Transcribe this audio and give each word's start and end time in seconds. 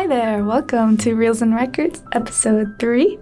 Hi 0.00 0.06
there, 0.06 0.42
welcome 0.44 0.96
to 0.96 1.14
Reels 1.14 1.42
and 1.42 1.54
Records, 1.54 2.02
episode 2.12 2.78
three. 2.78 3.18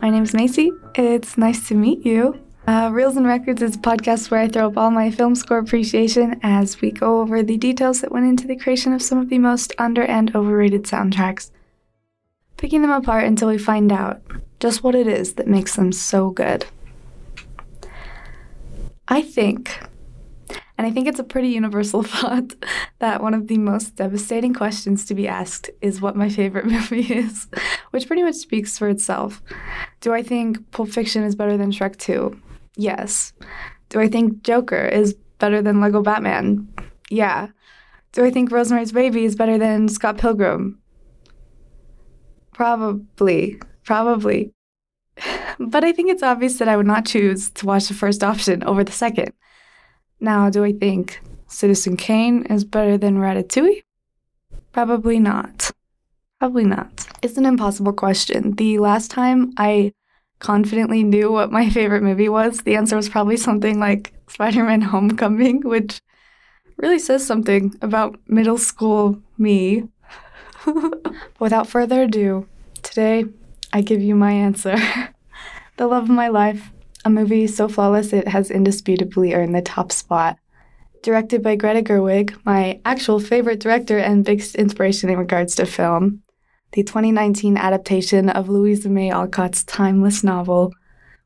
My 0.00 0.08
name 0.08 0.22
is 0.22 0.32
Macie. 0.32 0.70
It's 0.94 1.36
nice 1.36 1.68
to 1.68 1.74
meet 1.74 2.06
you. 2.06 2.42
Uh, 2.66 2.88
Reels 2.90 3.18
and 3.18 3.26
Records 3.26 3.60
is 3.60 3.76
a 3.76 3.78
podcast 3.78 4.30
where 4.30 4.40
I 4.40 4.48
throw 4.48 4.68
up 4.68 4.78
all 4.78 4.90
my 4.90 5.10
film 5.10 5.34
score 5.34 5.58
appreciation 5.58 6.40
as 6.42 6.80
we 6.80 6.92
go 6.92 7.20
over 7.20 7.42
the 7.42 7.58
details 7.58 8.00
that 8.00 8.10
went 8.10 8.24
into 8.24 8.46
the 8.46 8.56
creation 8.56 8.94
of 8.94 9.02
some 9.02 9.18
of 9.18 9.28
the 9.28 9.38
most 9.38 9.74
under 9.76 10.02
and 10.02 10.34
overrated 10.34 10.84
soundtracks, 10.84 11.50
picking 12.56 12.80
them 12.80 12.90
apart 12.90 13.24
until 13.24 13.48
we 13.48 13.58
find 13.58 13.92
out 13.92 14.22
just 14.60 14.82
what 14.82 14.94
it 14.94 15.06
is 15.06 15.34
that 15.34 15.46
makes 15.46 15.76
them 15.76 15.92
so 15.92 16.30
good. 16.30 16.64
I 19.08 19.20
think, 19.20 19.78
and 20.76 20.86
I 20.86 20.90
think 20.90 21.06
it's 21.06 21.20
a 21.20 21.24
pretty 21.24 21.48
universal 21.48 22.02
thought, 22.04 22.54
that 22.98 23.22
one 23.22 23.34
of 23.34 23.46
the 23.46 23.58
most 23.58 23.96
devastating 23.96 24.54
questions 24.54 25.04
to 25.06 25.14
be 25.14 25.28
asked 25.28 25.70
is 25.80 26.00
what 26.00 26.16
my 26.16 26.28
favorite 26.28 26.66
movie 26.76 27.14
is, 27.14 27.46
which 27.90 28.06
pretty 28.06 28.22
much 28.22 28.36
speaks 28.36 28.78
for 28.78 28.88
itself. 28.88 29.42
Do 30.00 30.12
I 30.12 30.22
think 30.22 30.70
Pulp 30.72 30.90
Fiction 30.90 31.22
is 31.22 31.36
better 31.36 31.56
than 31.56 31.70
Shrek 31.70 31.96
2? 31.96 32.40
Yes. 32.76 33.32
Do 33.88 34.00
I 34.00 34.08
think 34.08 34.42
Joker 34.42 34.84
is 34.86 35.14
better 35.38 35.62
than 35.62 35.80
Lego 35.80 36.02
Batman? 36.02 36.68
Yeah. 37.10 37.48
Do 38.12 38.24
I 38.24 38.30
think 38.30 38.50
Rosemary's 38.50 38.92
Baby 38.92 39.24
is 39.24 39.36
better 39.36 39.58
than 39.58 39.88
Scott 39.88 40.18
Pilgrim? 40.18 40.80
Probably. 42.52 43.60
Probably. 43.84 44.52
But 45.60 45.84
I 45.84 45.92
think 45.92 46.10
it's 46.10 46.24
obvious 46.24 46.58
that 46.58 46.66
I 46.66 46.76
would 46.76 46.86
not 46.86 47.06
choose 47.06 47.48
to 47.50 47.66
watch 47.66 47.86
the 47.86 47.94
first 47.94 48.24
option 48.24 48.64
over 48.64 48.82
the 48.82 48.90
second. 48.90 49.32
Now, 50.24 50.48
do 50.48 50.64
I 50.64 50.72
think 50.72 51.20
Citizen 51.48 51.98
Kane 51.98 52.46
is 52.46 52.64
better 52.64 52.96
than 52.96 53.18
Ratatouille? 53.18 53.82
Probably 54.72 55.18
not. 55.18 55.70
Probably 56.38 56.64
not. 56.64 57.06
It's 57.20 57.36
an 57.36 57.44
impossible 57.44 57.92
question. 57.92 58.52
The 58.52 58.78
last 58.78 59.10
time 59.10 59.52
I 59.58 59.92
confidently 60.38 61.02
knew 61.02 61.30
what 61.30 61.52
my 61.52 61.68
favorite 61.68 62.02
movie 62.02 62.30
was, 62.30 62.62
the 62.62 62.74
answer 62.74 62.96
was 62.96 63.10
probably 63.10 63.36
something 63.36 63.78
like 63.78 64.14
Spider 64.26 64.64
Man 64.64 64.80
Homecoming, 64.80 65.60
which 65.60 66.00
really 66.78 66.98
says 66.98 67.26
something 67.26 67.74
about 67.82 68.18
middle 68.26 68.56
school 68.56 69.20
me. 69.36 69.84
Without 71.38 71.68
further 71.68 72.04
ado, 72.04 72.48
today 72.80 73.26
I 73.74 73.82
give 73.82 74.00
you 74.00 74.14
my 74.14 74.32
answer. 74.32 74.76
the 75.76 75.86
love 75.86 76.04
of 76.04 76.08
my 76.08 76.28
life, 76.28 76.72
a 77.04 77.10
movie 77.10 77.46
so 77.46 77.68
flawless 77.68 78.12
it 78.12 78.28
has 78.28 78.50
indisputably 78.50 79.34
earned 79.34 79.54
the 79.54 79.62
top 79.62 79.92
spot. 79.92 80.38
Directed 81.02 81.42
by 81.42 81.56
Greta 81.56 81.82
Gerwig, 81.82 82.34
my 82.44 82.80
actual 82.84 83.20
favorite 83.20 83.60
director 83.60 83.98
and 83.98 84.24
biggest 84.24 84.54
inspiration 84.54 85.10
in 85.10 85.18
regards 85.18 85.54
to 85.56 85.66
film, 85.66 86.22
the 86.72 86.82
2019 86.82 87.58
adaptation 87.58 88.30
of 88.30 88.48
Louisa 88.48 88.88
May 88.88 89.10
Alcott's 89.10 89.64
timeless 89.64 90.24
novel, 90.24 90.72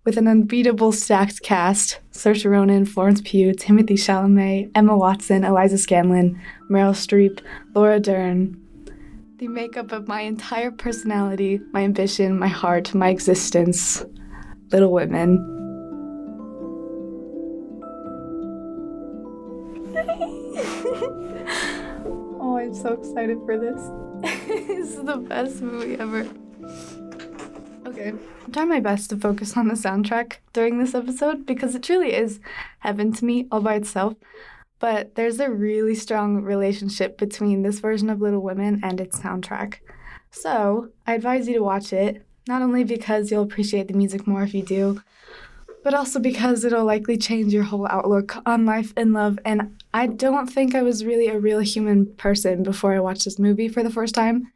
with 0.05 0.17
an 0.17 0.27
unbeatable 0.27 0.91
stacked 0.91 1.43
cast 1.43 2.01
Saoirse 2.13 2.51
Ronan, 2.51 2.87
Florence 2.87 3.21
Pugh, 3.25 3.53
Timothy 3.55 3.95
Chalamet, 3.95 4.71
Emma 4.75 4.97
Watson, 4.97 5.45
Eliza 5.45 5.77
Scanlen, 5.77 6.41
Meryl 6.71 6.93
Streep, 6.93 7.41
Laura 7.75 8.01
Dern. 8.01 8.61
The 9.37 9.49
makeup 9.49 9.93
of 9.93 10.09
my 10.09 10.23
entire 10.23 10.73
personality, 10.73 11.61
my 11.73 11.83
ambition, 11.83 12.39
my 12.39 12.49
heart, 12.49 12.93
my 12.95 13.11
existence. 13.11 14.05
Little 14.71 14.93
Women. 14.93 15.58
I'm 22.69 22.75
so 22.75 22.93
excited 22.93 23.39
for 23.47 23.59
this. 23.59 23.81
this 24.47 24.91
is 24.91 25.03
the 25.03 25.17
best 25.17 25.63
movie 25.63 25.95
ever. 25.95 26.29
Okay, 27.87 28.09
I'm 28.11 28.53
trying 28.53 28.69
my 28.69 28.79
best 28.79 29.09
to 29.09 29.17
focus 29.17 29.57
on 29.57 29.69
the 29.69 29.75
soundtrack 29.75 30.35
during 30.53 30.79
this 30.79 30.95
episode 30.95 31.47
because 31.47 31.75
it 31.75 31.83
truly 31.83 32.13
is 32.13 32.41
heaven 32.81 33.11
to 33.15 33.25
me 33.25 33.49
all 33.51 33.63
by 33.63 33.77
itself. 33.77 34.17
But 34.81 35.15
there's 35.15 35.41
a 35.41 35.51
really 35.51 35.95
strong 35.95 36.43
relationship 36.43 37.17
between 37.17 37.63
this 37.63 37.79
version 37.79 38.11
of 38.11 38.21
Little 38.21 38.43
Women 38.43 38.81
and 38.85 39.01
its 39.01 39.19
soundtrack. 39.19 39.77
So, 40.31 40.91
I 41.07 41.15
advise 41.15 41.49
you 41.49 41.55
to 41.55 41.65
watch 41.65 41.95
it, 41.95 42.27
not 42.47 42.61
only 42.61 42.85
because 42.85 43.31
you'll 43.31 43.45
appreciate 43.45 43.89
the 43.89 43.95
music 43.95 44.27
more 44.27 44.43
if 44.43 44.53
you 44.53 44.63
do, 44.63 45.03
but 45.85 45.95
also 45.95 46.19
because 46.19 46.65
it'll 46.65 46.85
likely 46.85 47.17
change 47.17 47.53
your 47.53 47.63
whole 47.63 47.87
outlook 47.89 48.37
on 48.47 48.67
life 48.67 48.93
and 48.97 49.13
love. 49.13 49.39
And 49.45 49.81
I 49.95 50.07
don't 50.07 50.47
think 50.47 50.75
I 50.75 50.83
was 50.83 51.05
really 51.05 51.29
a 51.29 51.39
real 51.39 51.61
human 51.61 52.07
person 52.17 52.63
before 52.63 52.95
I 52.95 53.01
watched 53.01 53.25
this 53.25 53.39
movie 53.39 53.69
for 53.69 53.83
the 53.83 53.91
first 53.91 54.15
time. 54.15 54.53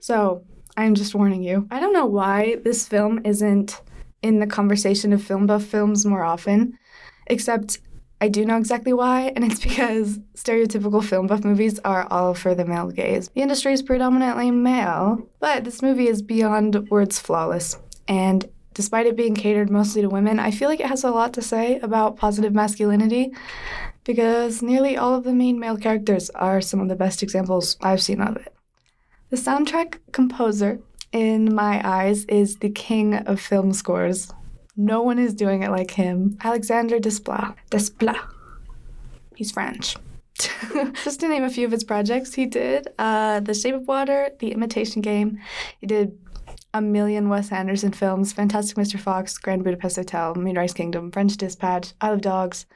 So 0.00 0.44
I'm 0.76 0.94
just 0.94 1.14
warning 1.14 1.42
you. 1.42 1.68
I 1.70 1.80
don't 1.80 1.92
know 1.92 2.06
why 2.06 2.56
this 2.64 2.86
film 2.86 3.20
isn't 3.24 3.80
in 4.22 4.40
the 4.40 4.46
conversation 4.46 5.12
of 5.12 5.22
film 5.22 5.46
buff 5.46 5.64
films 5.64 6.04
more 6.04 6.24
often, 6.24 6.78
except 7.26 7.78
I 8.20 8.28
do 8.28 8.44
know 8.44 8.56
exactly 8.56 8.92
why, 8.92 9.32
and 9.36 9.44
it's 9.44 9.60
because 9.68 10.18
stereotypical 10.34 11.04
film 11.04 11.26
buff 11.26 11.44
movies 11.44 11.78
are 11.84 12.06
all 12.10 12.34
for 12.34 12.54
the 12.54 12.64
male 12.64 12.90
gaze. 12.90 13.28
The 13.34 13.42
industry 13.42 13.72
is 13.72 13.82
predominantly 13.82 14.50
male, 14.50 15.28
but 15.40 15.64
this 15.64 15.82
movie 15.82 16.08
is 16.08 16.22
beyond 16.22 16.88
words 16.90 17.18
flawless, 17.18 17.78
and 18.08 18.48
despite 18.74 19.06
it 19.06 19.16
being 19.16 19.34
catered 19.34 19.70
mostly 19.70 20.02
to 20.02 20.08
women, 20.08 20.38
I 20.38 20.50
feel 20.50 20.68
like 20.68 20.80
it 20.80 20.86
has 20.86 21.04
a 21.04 21.10
lot 21.10 21.32
to 21.34 21.42
say 21.42 21.78
about 21.78 22.16
positive 22.16 22.52
masculinity 22.52 23.32
because 24.04 24.62
nearly 24.62 24.96
all 24.96 25.14
of 25.14 25.24
the 25.24 25.32
main 25.32 25.58
male 25.58 25.76
characters 25.76 26.30
are 26.30 26.60
some 26.60 26.80
of 26.80 26.88
the 26.88 26.96
best 26.96 27.22
examples 27.22 27.76
I've 27.82 28.02
seen 28.02 28.20
of 28.20 28.36
it. 28.36 28.54
The 29.30 29.36
soundtrack 29.36 29.98
composer, 30.12 30.80
in 31.12 31.54
my 31.54 31.80
eyes, 31.84 32.24
is 32.26 32.56
the 32.56 32.70
king 32.70 33.14
of 33.14 33.40
film 33.40 33.72
scores. 33.72 34.30
No 34.76 35.02
one 35.02 35.18
is 35.18 35.34
doing 35.34 35.62
it 35.62 35.70
like 35.70 35.92
him. 35.92 36.36
Alexandre 36.42 36.98
Desplat. 36.98 37.54
Desplat. 37.70 38.20
He's 39.34 39.52
French. 39.52 39.96
Just 41.04 41.20
to 41.20 41.28
name 41.28 41.44
a 41.44 41.50
few 41.50 41.64
of 41.64 41.72
his 41.72 41.84
projects, 41.84 42.34
he 42.34 42.46
did 42.46 42.88
uh, 42.98 43.40
The 43.40 43.54
Shape 43.54 43.74
of 43.74 43.86
Water, 43.86 44.30
The 44.40 44.52
Imitation 44.52 45.00
Game. 45.00 45.40
He 45.80 45.86
did 45.86 46.18
a 46.74 46.82
million 46.82 47.28
Wes 47.28 47.52
Anderson 47.52 47.92
films 47.92 48.32
Fantastic 48.32 48.76
Mr. 48.76 48.98
Fox, 48.98 49.38
Grand 49.38 49.64
Budapest 49.64 49.96
Hotel, 49.96 50.34
Moonrise 50.34 50.74
Kingdom, 50.74 51.10
French 51.12 51.36
Dispatch, 51.36 51.94
Isle 52.00 52.14
of 52.14 52.20
Dogs. 52.20 52.66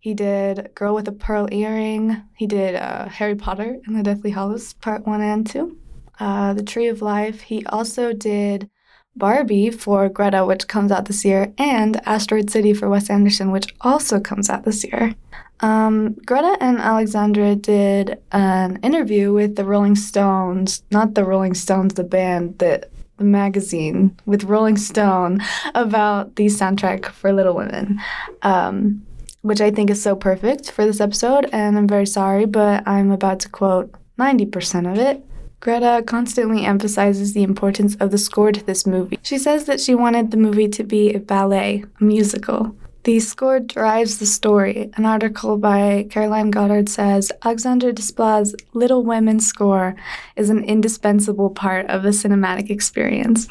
He 0.00 0.12
did 0.12 0.70
Girl 0.74 0.94
with 0.94 1.08
a 1.08 1.12
Pearl 1.12 1.48
Earring. 1.50 2.22
He 2.36 2.46
did 2.46 2.74
uh, 2.74 3.08
Harry 3.08 3.36
Potter 3.36 3.78
and 3.86 3.96
the 3.96 4.02
Deathly 4.02 4.32
Hallows, 4.32 4.74
Part 4.74 5.06
1 5.06 5.20
and 5.20 5.46
2. 5.46 5.76
Uh, 6.18 6.54
the 6.54 6.62
Tree 6.62 6.88
of 6.88 7.02
Life. 7.02 7.42
He 7.42 7.64
also 7.66 8.12
did 8.12 8.68
Barbie 9.14 9.70
for 9.70 10.08
Greta, 10.08 10.44
which 10.44 10.68
comes 10.68 10.92
out 10.92 11.06
this 11.06 11.24
year, 11.24 11.52
and 11.56 12.00
Asteroid 12.06 12.50
City 12.50 12.74
for 12.74 12.88
Wes 12.88 13.08
Anderson, 13.08 13.50
which 13.50 13.74
also 13.80 14.20
comes 14.20 14.50
out 14.50 14.64
this 14.64 14.84
year. 14.84 15.14
Um, 15.60 16.14
Greta 16.26 16.56
and 16.60 16.78
Alexandre 16.78 17.54
did 17.54 18.18
an 18.32 18.78
interview 18.82 19.32
with 19.32 19.56
the 19.56 19.64
Rolling 19.64 19.94
Stones, 19.94 20.82
not 20.90 21.14
the 21.14 21.24
Rolling 21.24 21.54
Stones, 21.54 21.94
the 21.94 22.04
band, 22.04 22.58
that 22.58 22.90
the 23.16 23.24
magazine 23.24 24.16
with 24.26 24.44
Rolling 24.44 24.76
Stone 24.76 25.40
about 25.74 26.36
the 26.36 26.46
soundtrack 26.46 27.06
for 27.06 27.32
Little 27.32 27.54
Women, 27.54 27.98
um, 28.42 29.06
which 29.42 29.60
I 29.60 29.70
think 29.70 29.90
is 29.90 30.02
so 30.02 30.16
perfect 30.16 30.70
for 30.70 30.84
this 30.84 31.00
episode. 31.00 31.48
And 31.52 31.78
I'm 31.78 31.88
very 31.88 32.06
sorry, 32.06 32.46
but 32.46 32.86
I'm 32.86 33.10
about 33.10 33.40
to 33.40 33.48
quote 33.48 33.92
90% 34.18 34.90
of 34.90 34.98
it. 34.98 35.24
Greta 35.60 36.04
constantly 36.06 36.64
emphasizes 36.64 37.32
the 37.32 37.42
importance 37.42 37.96
of 37.96 38.10
the 38.10 38.18
score 38.18 38.52
to 38.52 38.64
this 38.64 38.86
movie. 38.86 39.18
She 39.22 39.38
says 39.38 39.64
that 39.64 39.80
she 39.80 39.94
wanted 39.94 40.30
the 40.30 40.36
movie 40.36 40.68
to 40.68 40.84
be 40.84 41.12
a 41.12 41.18
ballet, 41.18 41.84
a 42.00 42.04
musical. 42.04 42.76
The 43.06 43.20
score 43.20 43.60
drives 43.60 44.18
the 44.18 44.26
story. 44.26 44.90
An 44.96 45.04
article 45.06 45.58
by 45.58 46.08
Caroline 46.10 46.50
Goddard 46.50 46.88
says 46.88 47.30
Alexandre 47.44 47.92
Desplat's 47.92 48.56
Little 48.74 49.04
Women 49.04 49.38
score 49.38 49.94
is 50.34 50.50
an 50.50 50.64
indispensable 50.64 51.50
part 51.50 51.86
of 51.86 52.02
the 52.02 52.08
cinematic 52.08 52.68
experience. 52.68 53.46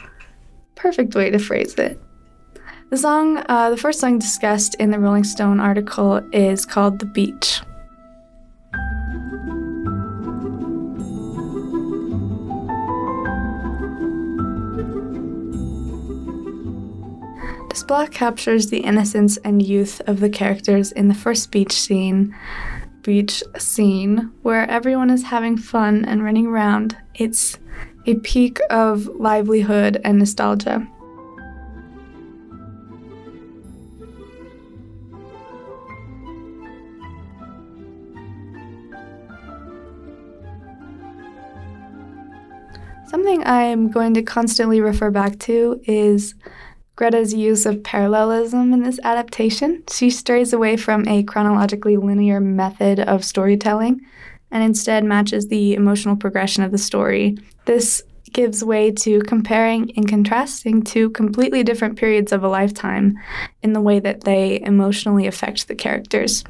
Perfect 0.75 1.15
way 1.15 1.29
to 1.29 1.39
phrase 1.39 1.73
it. 1.75 1.97
The 2.89 2.97
song, 2.97 3.45
uh, 3.47 3.69
the 3.69 3.77
first 3.77 4.01
song 4.01 4.19
discussed 4.19 4.75
in 4.75 4.91
the 4.91 4.99
Rolling 4.99 5.23
Stone 5.23 5.61
article 5.61 6.17
is 6.33 6.65
called 6.65 6.99
The 6.99 7.05
Beach. 7.05 7.61
Desplat 17.75 18.13
captures 18.13 18.69
the 18.69 18.77
innocence 18.77 19.35
and 19.35 19.61
youth 19.61 19.99
of 20.07 20.21
the 20.21 20.29
characters 20.29 20.93
in 20.93 21.09
the 21.09 21.13
first 21.13 21.51
beach 21.51 21.73
scene, 21.73 22.33
beach 23.01 23.43
scene 23.57 24.31
where 24.43 24.65
everyone 24.71 25.09
is 25.09 25.23
having 25.23 25.57
fun 25.57 26.05
and 26.05 26.23
running 26.23 26.47
around. 26.47 26.95
It's 27.15 27.59
a 28.05 28.15
peak 28.15 28.61
of 28.69 29.07
livelihood 29.07 29.99
and 30.05 30.19
nostalgia. 30.19 30.87
Something 43.09 43.43
I'm 43.45 43.91
going 43.91 44.13
to 44.13 44.23
constantly 44.23 44.79
refer 44.79 45.11
back 45.11 45.39
to 45.39 45.81
is 45.83 46.35
Greta's 46.95 47.33
use 47.33 47.65
of 47.65 47.83
parallelism 47.83 48.73
in 48.73 48.83
this 48.83 48.99
adaptation. 49.03 49.83
She 49.91 50.09
strays 50.09 50.53
away 50.53 50.77
from 50.77 51.07
a 51.07 51.23
chronologically 51.23 51.97
linear 51.97 52.39
method 52.39 52.99
of 52.99 53.25
storytelling 53.25 54.01
and 54.51 54.63
instead 54.63 55.03
matches 55.03 55.47
the 55.47 55.73
emotional 55.73 56.15
progression 56.15 56.63
of 56.63 56.71
the 56.71 56.77
story. 56.77 57.37
This 57.65 58.01
gives 58.31 58.63
way 58.63 58.91
to 58.91 59.19
comparing 59.21 59.91
and 59.97 60.07
contrasting 60.07 60.83
two 60.83 61.09
completely 61.11 61.63
different 61.63 61.97
periods 61.97 62.31
of 62.31 62.43
a 62.43 62.49
lifetime 62.49 63.17
in 63.61 63.73
the 63.73 63.81
way 63.81 63.99
that 63.99 64.23
they 64.23 64.61
emotionally 64.61 65.27
affect 65.27 65.67
the 65.67 65.75
characters. 65.75 66.43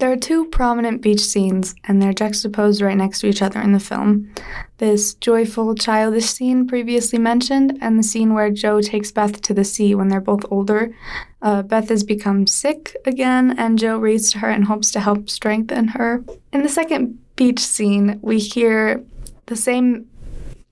There 0.00 0.10
are 0.10 0.16
two 0.16 0.46
prominent 0.46 1.02
beach 1.02 1.20
scenes, 1.20 1.74
and 1.84 2.00
they're 2.00 2.14
juxtaposed 2.14 2.80
right 2.80 2.96
next 2.96 3.20
to 3.20 3.26
each 3.26 3.42
other 3.42 3.60
in 3.60 3.72
the 3.72 3.78
film. 3.78 4.32
This 4.78 5.12
joyful, 5.12 5.74
childish 5.74 6.24
scene 6.24 6.66
previously 6.66 7.18
mentioned, 7.18 7.76
and 7.82 7.98
the 7.98 8.02
scene 8.02 8.32
where 8.32 8.50
Jo 8.50 8.80
takes 8.80 9.12
Beth 9.12 9.42
to 9.42 9.52
the 9.52 9.62
sea 9.62 9.94
when 9.94 10.08
they're 10.08 10.22
both 10.22 10.46
older. 10.50 10.96
Uh, 11.42 11.60
Beth 11.60 11.90
has 11.90 12.02
become 12.02 12.46
sick 12.46 12.96
again, 13.04 13.54
and 13.58 13.78
Jo 13.78 13.98
reads 13.98 14.32
to 14.32 14.38
her 14.38 14.48
and 14.48 14.64
hopes 14.64 14.90
to 14.92 15.00
help 15.00 15.28
strengthen 15.28 15.88
her. 15.88 16.24
In 16.50 16.62
the 16.62 16.70
second 16.70 17.18
beach 17.36 17.60
scene, 17.60 18.18
we 18.22 18.38
hear 18.38 19.04
the 19.46 19.56
same 19.56 20.08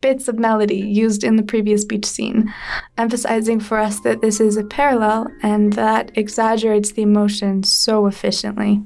bits 0.01 0.29
of 0.29 0.39
melody 0.39 0.81
used 0.81 1.23
in 1.23 1.37
the 1.37 1.43
previous 1.43 1.85
beach 1.85 2.07
scene, 2.07 2.55
emphasizing 2.97 3.61
for 3.61 3.77
us 3.77 4.01
that 4.01 4.23
this 4.23 4.41
is 4.41 4.57
a 4.57 4.65
parallel 4.65 5.27
and 5.43 5.75
that 5.75 6.17
exaggerates 6.17 6.93
the 6.93 7.03
emotion 7.03 7.63
so 7.63 8.07
efficiently. 8.07 8.83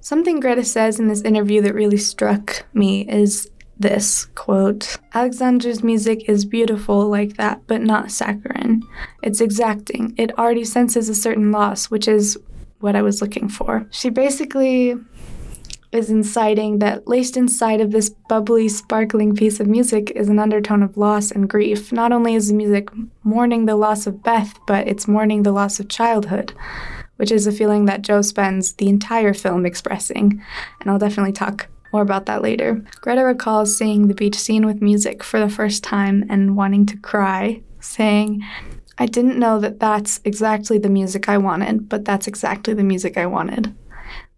Something 0.00 0.40
Greta 0.40 0.64
says 0.64 0.98
in 0.98 1.08
this 1.08 1.22
interview 1.22 1.60
that 1.62 1.74
really 1.74 1.98
struck 1.98 2.66
me 2.72 3.02
is 3.08 3.50
this 3.78 4.26
quote 4.34 4.98
Alexandre's 5.14 5.82
music 5.82 6.28
is 6.28 6.44
beautiful 6.44 7.08
like 7.08 7.36
that, 7.36 7.62
but 7.66 7.80
not 7.80 8.10
saccharine. 8.10 8.82
It's 9.22 9.40
exacting. 9.40 10.14
It 10.16 10.38
already 10.38 10.64
senses 10.64 11.08
a 11.08 11.14
certain 11.14 11.52
loss, 11.52 11.90
which 11.90 12.08
is 12.08 12.38
what 12.80 12.96
I 12.96 13.02
was 13.02 13.20
looking 13.20 13.48
for. 13.48 13.86
She 13.90 14.10
basically 14.10 14.96
is 15.92 16.08
inciting 16.08 16.78
that 16.78 17.08
laced 17.08 17.36
inside 17.36 17.80
of 17.80 17.90
this 17.90 18.10
bubbly, 18.28 18.68
sparkling 18.68 19.34
piece 19.34 19.60
of 19.60 19.66
music 19.66 20.12
is 20.14 20.28
an 20.28 20.38
undertone 20.38 20.82
of 20.82 20.96
loss 20.96 21.30
and 21.30 21.48
grief. 21.48 21.92
Not 21.92 22.12
only 22.12 22.34
is 22.34 22.48
the 22.48 22.54
music 22.54 22.88
mourning 23.24 23.66
the 23.66 23.76
loss 23.76 24.06
of 24.06 24.22
Beth, 24.22 24.58
but 24.66 24.86
it's 24.86 25.08
mourning 25.08 25.42
the 25.42 25.52
loss 25.52 25.80
of 25.80 25.88
childhood 25.88 26.54
which 27.20 27.30
is 27.30 27.46
a 27.46 27.52
feeling 27.52 27.84
that 27.84 28.00
Jo 28.00 28.22
spends 28.22 28.72
the 28.72 28.88
entire 28.88 29.34
film 29.34 29.66
expressing. 29.66 30.42
And 30.80 30.90
I'll 30.90 30.98
definitely 30.98 31.34
talk 31.34 31.68
more 31.92 32.00
about 32.00 32.24
that 32.24 32.40
later. 32.40 32.82
Greta 33.02 33.22
recalls 33.22 33.76
seeing 33.76 34.08
the 34.08 34.14
beach 34.14 34.36
scene 34.36 34.64
with 34.64 34.80
music 34.80 35.22
for 35.22 35.38
the 35.38 35.50
first 35.50 35.84
time 35.84 36.24
and 36.30 36.56
wanting 36.56 36.86
to 36.86 36.96
cry, 36.96 37.60
saying, 37.78 38.42
I 38.96 39.04
didn't 39.04 39.38
know 39.38 39.60
that 39.60 39.80
that's 39.80 40.22
exactly 40.24 40.78
the 40.78 40.88
music 40.88 41.28
I 41.28 41.36
wanted, 41.36 41.90
but 41.90 42.06
that's 42.06 42.26
exactly 42.26 42.72
the 42.72 42.84
music 42.84 43.18
I 43.18 43.26
wanted. 43.26 43.74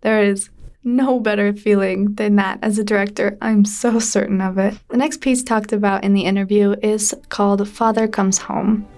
There 0.01 0.21
is 0.21 0.51
no 0.83 1.21
better 1.21 1.53
feeling 1.53 2.17
than 2.17 2.35
that 2.35 2.59
as 2.63 2.81
a 2.81 2.85
director. 2.85 3.39
I'm 3.41 3.65
so 3.65 4.01
certain 4.01 4.41
of 4.41 4.59
it. 4.59 4.77
The 4.89 4.97
next 4.97 5.21
piece 5.21 5.45
talked 5.45 5.73
about 5.73 6.03
in 6.03 6.15
the 6.15 6.25
interview 6.25 6.75
is 6.83 7.15
called 7.29 7.69
Father 7.69 8.09
Comes 8.09 8.39
Home. 8.39 8.89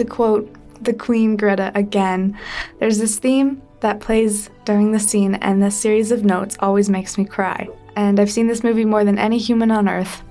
To 0.00 0.06
quote 0.06 0.50
the 0.82 0.94
Queen 0.94 1.36
Greta 1.36 1.72
again, 1.74 2.38
there's 2.78 2.96
this 2.96 3.18
theme 3.18 3.60
that 3.80 4.00
plays 4.00 4.48
during 4.64 4.92
the 4.92 4.98
scene, 4.98 5.34
and 5.34 5.62
this 5.62 5.76
series 5.76 6.10
of 6.10 6.24
notes 6.24 6.56
always 6.60 6.88
makes 6.88 7.18
me 7.18 7.26
cry. 7.26 7.68
And 7.96 8.18
I've 8.18 8.30
seen 8.30 8.46
this 8.46 8.64
movie 8.64 8.86
more 8.86 9.04
than 9.04 9.18
any 9.18 9.36
human 9.36 9.70
on 9.70 9.90
earth. 9.90 10.22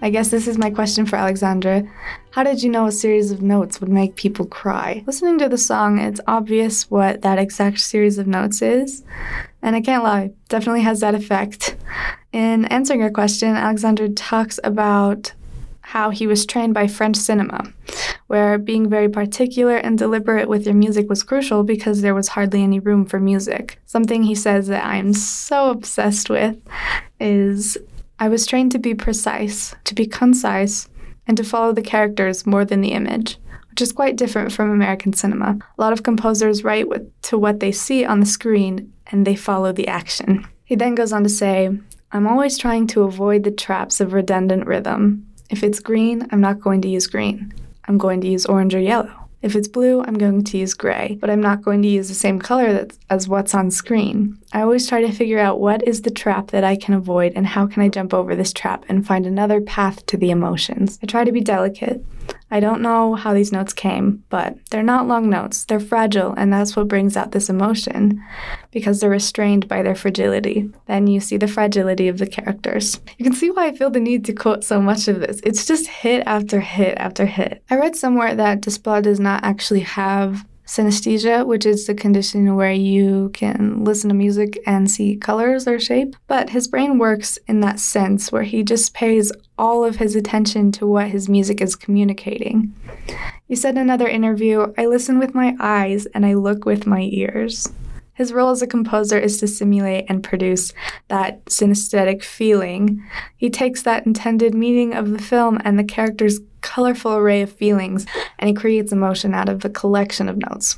I 0.00 0.10
guess 0.10 0.28
this 0.28 0.46
is 0.46 0.58
my 0.58 0.70
question 0.70 1.06
for 1.06 1.16
Alexandre. 1.16 1.92
How 2.30 2.44
did 2.44 2.62
you 2.62 2.70
know 2.70 2.86
a 2.86 2.92
series 2.92 3.32
of 3.32 3.42
notes 3.42 3.80
would 3.80 3.88
make 3.88 4.14
people 4.14 4.46
cry? 4.46 5.02
Listening 5.08 5.38
to 5.40 5.48
the 5.48 5.58
song, 5.58 5.98
it's 5.98 6.20
obvious 6.28 6.88
what 6.88 7.22
that 7.22 7.40
exact 7.40 7.80
series 7.80 8.18
of 8.18 8.28
notes 8.28 8.62
is. 8.62 9.02
And 9.60 9.74
I 9.74 9.80
can't 9.80 10.04
lie, 10.04 10.30
definitely 10.48 10.82
has 10.82 11.00
that 11.00 11.16
effect. 11.16 11.74
In 12.32 12.66
answering 12.66 13.00
your 13.00 13.10
question, 13.10 13.56
Alexandre 13.56 14.06
talks 14.06 14.60
about 14.62 15.32
how 15.86 16.10
he 16.10 16.26
was 16.26 16.44
trained 16.44 16.74
by 16.74 16.88
French 16.88 17.16
cinema, 17.16 17.62
where 18.26 18.58
being 18.58 18.90
very 18.90 19.08
particular 19.08 19.76
and 19.76 19.96
deliberate 19.96 20.48
with 20.48 20.66
your 20.66 20.74
music 20.74 21.08
was 21.08 21.22
crucial 21.22 21.62
because 21.62 22.02
there 22.02 22.14
was 22.14 22.26
hardly 22.26 22.60
any 22.60 22.80
room 22.80 23.06
for 23.06 23.20
music. 23.20 23.80
Something 23.86 24.24
he 24.24 24.34
says 24.34 24.66
that 24.66 24.84
I'm 24.84 25.12
so 25.12 25.70
obsessed 25.70 26.28
with 26.28 26.58
is 27.20 27.78
I 28.18 28.28
was 28.28 28.46
trained 28.46 28.72
to 28.72 28.80
be 28.80 28.96
precise, 28.96 29.76
to 29.84 29.94
be 29.94 30.08
concise, 30.08 30.88
and 31.28 31.36
to 31.36 31.44
follow 31.44 31.72
the 31.72 31.82
characters 31.82 32.46
more 32.46 32.64
than 32.64 32.80
the 32.80 32.92
image. 32.92 33.38
Which 33.70 33.80
is 33.80 33.92
quite 33.92 34.16
different 34.16 34.50
from 34.50 34.72
American 34.72 35.12
cinema. 35.12 35.56
A 35.78 35.80
lot 35.80 35.92
of 35.92 36.02
composers 36.02 36.64
write 36.64 36.88
with, 36.88 37.08
to 37.22 37.38
what 37.38 37.60
they 37.60 37.70
see 37.70 38.04
on 38.04 38.18
the 38.18 38.26
screen 38.26 38.92
and 39.06 39.24
they 39.24 39.36
follow 39.36 39.70
the 39.70 39.86
action. 39.86 40.48
He 40.64 40.74
then 40.74 40.96
goes 40.96 41.12
on 41.12 41.22
to 41.22 41.28
say, 41.28 41.70
I'm 42.10 42.26
always 42.26 42.58
trying 42.58 42.88
to 42.88 43.02
avoid 43.02 43.44
the 43.44 43.50
traps 43.52 44.00
of 44.00 44.12
redundant 44.14 44.66
rhythm. 44.66 45.25
If 45.50 45.62
it's 45.62 45.80
green, 45.80 46.26
I'm 46.30 46.40
not 46.40 46.60
going 46.60 46.82
to 46.82 46.88
use 46.88 47.06
green. 47.06 47.54
I'm 47.86 47.98
going 47.98 48.20
to 48.20 48.28
use 48.28 48.46
orange 48.46 48.74
or 48.74 48.80
yellow. 48.80 49.12
If 49.42 49.54
it's 49.54 49.68
blue, 49.68 50.02
I'm 50.02 50.18
going 50.18 50.42
to 50.42 50.58
use 50.58 50.74
gray, 50.74 51.18
but 51.20 51.30
I'm 51.30 51.42
not 51.42 51.62
going 51.62 51.80
to 51.82 51.88
use 51.88 52.08
the 52.08 52.14
same 52.14 52.40
color 52.40 52.88
as 53.10 53.28
what's 53.28 53.54
on 53.54 53.70
screen. 53.70 54.38
I 54.52 54.62
always 54.62 54.88
try 54.88 55.02
to 55.02 55.12
figure 55.12 55.38
out 55.38 55.60
what 55.60 55.86
is 55.86 56.02
the 56.02 56.10
trap 56.10 56.48
that 56.48 56.64
I 56.64 56.74
can 56.74 56.94
avoid 56.94 57.32
and 57.36 57.46
how 57.46 57.66
can 57.66 57.82
I 57.82 57.88
jump 57.88 58.12
over 58.12 58.34
this 58.34 58.52
trap 58.52 58.84
and 58.88 59.06
find 59.06 59.24
another 59.24 59.60
path 59.60 60.04
to 60.06 60.16
the 60.16 60.30
emotions. 60.30 60.98
I 61.02 61.06
try 61.06 61.22
to 61.22 61.30
be 61.30 61.42
delicate. 61.42 62.04
I 62.50 62.60
don't 62.60 62.80
know 62.80 63.14
how 63.14 63.34
these 63.34 63.52
notes 63.52 63.72
came, 63.72 64.22
but 64.28 64.56
they're 64.70 64.82
not 64.82 65.08
long 65.08 65.28
notes. 65.28 65.64
They're 65.64 65.80
fragile, 65.80 66.32
and 66.36 66.52
that's 66.52 66.76
what 66.76 66.88
brings 66.88 67.16
out 67.16 67.32
this 67.32 67.48
emotion 67.48 68.22
because 68.70 69.00
they're 69.00 69.10
restrained 69.10 69.66
by 69.66 69.82
their 69.82 69.96
fragility. 69.96 70.70
Then 70.86 71.06
you 71.06 71.20
see 71.20 71.36
the 71.36 71.48
fragility 71.48 72.08
of 72.08 72.18
the 72.18 72.26
characters. 72.26 73.00
You 73.18 73.24
can 73.24 73.34
see 73.34 73.50
why 73.50 73.66
I 73.66 73.72
feel 73.72 73.90
the 73.90 74.00
need 74.00 74.24
to 74.26 74.32
quote 74.32 74.62
so 74.62 74.80
much 74.80 75.08
of 75.08 75.20
this. 75.20 75.40
It's 75.42 75.66
just 75.66 75.88
hit 75.88 76.22
after 76.26 76.60
hit 76.60 76.96
after 76.98 77.26
hit. 77.26 77.62
I 77.68 77.76
read 77.76 77.96
somewhere 77.96 78.34
that 78.34 78.60
Desplat 78.60 79.02
does 79.02 79.18
not 79.18 79.42
actually 79.42 79.80
have 79.80 80.44
synesthesia, 80.66 81.46
which 81.46 81.64
is 81.64 81.86
the 81.86 81.94
condition 81.94 82.56
where 82.56 82.72
you 82.72 83.30
can 83.32 83.84
listen 83.84 84.08
to 84.08 84.14
music 84.14 84.58
and 84.66 84.90
see 84.90 85.16
colors 85.16 85.66
or 85.66 85.78
shape. 85.78 86.16
But 86.26 86.50
his 86.50 86.68
brain 86.68 86.98
works 86.98 87.38
in 87.46 87.60
that 87.60 87.78
sense 87.80 88.32
where 88.32 88.42
he 88.42 88.62
just 88.62 88.92
pays 88.92 89.32
all 89.56 89.84
of 89.84 89.96
his 89.96 90.16
attention 90.16 90.72
to 90.72 90.86
what 90.86 91.08
his 91.08 91.28
music 91.28 91.60
is 91.60 91.76
communicating. 91.76 92.74
He 93.46 93.54
said 93.54 93.76
in 93.76 93.82
another 93.82 94.08
interview, 94.08 94.72
I 94.76 94.86
listen 94.86 95.18
with 95.18 95.34
my 95.34 95.56
eyes 95.60 96.06
and 96.06 96.26
I 96.26 96.34
look 96.34 96.64
with 96.64 96.86
my 96.86 97.08
ears. 97.12 97.68
His 98.16 98.32
role 98.32 98.48
as 98.48 98.62
a 98.62 98.66
composer 98.66 99.18
is 99.18 99.38
to 99.40 99.46
simulate 99.46 100.06
and 100.08 100.24
produce 100.24 100.72
that 101.08 101.44
synesthetic 101.44 102.24
feeling. 102.24 103.04
He 103.36 103.50
takes 103.50 103.82
that 103.82 104.06
intended 104.06 104.54
meaning 104.54 104.94
of 104.94 105.10
the 105.10 105.22
film 105.22 105.60
and 105.64 105.78
the 105.78 105.84
character's 105.84 106.40
colorful 106.66 107.14
array 107.14 107.42
of 107.42 107.52
feelings 107.52 108.06
and 108.38 108.48
he 108.48 108.54
creates 108.54 108.92
emotion 108.92 109.32
out 109.34 109.48
of 109.48 109.64
a 109.64 109.70
collection 109.70 110.28
of 110.28 110.36
notes. 110.36 110.76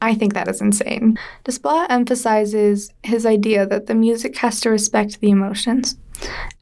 I 0.00 0.14
think 0.14 0.32
that 0.32 0.48
is 0.48 0.60
insane. 0.60 1.18
Desplat 1.44 1.90
emphasizes 1.90 2.90
his 3.02 3.26
idea 3.26 3.66
that 3.66 3.86
the 3.86 3.94
music 3.94 4.36
has 4.38 4.60
to 4.60 4.70
respect 4.70 5.20
the 5.20 5.30
emotions. 5.30 5.96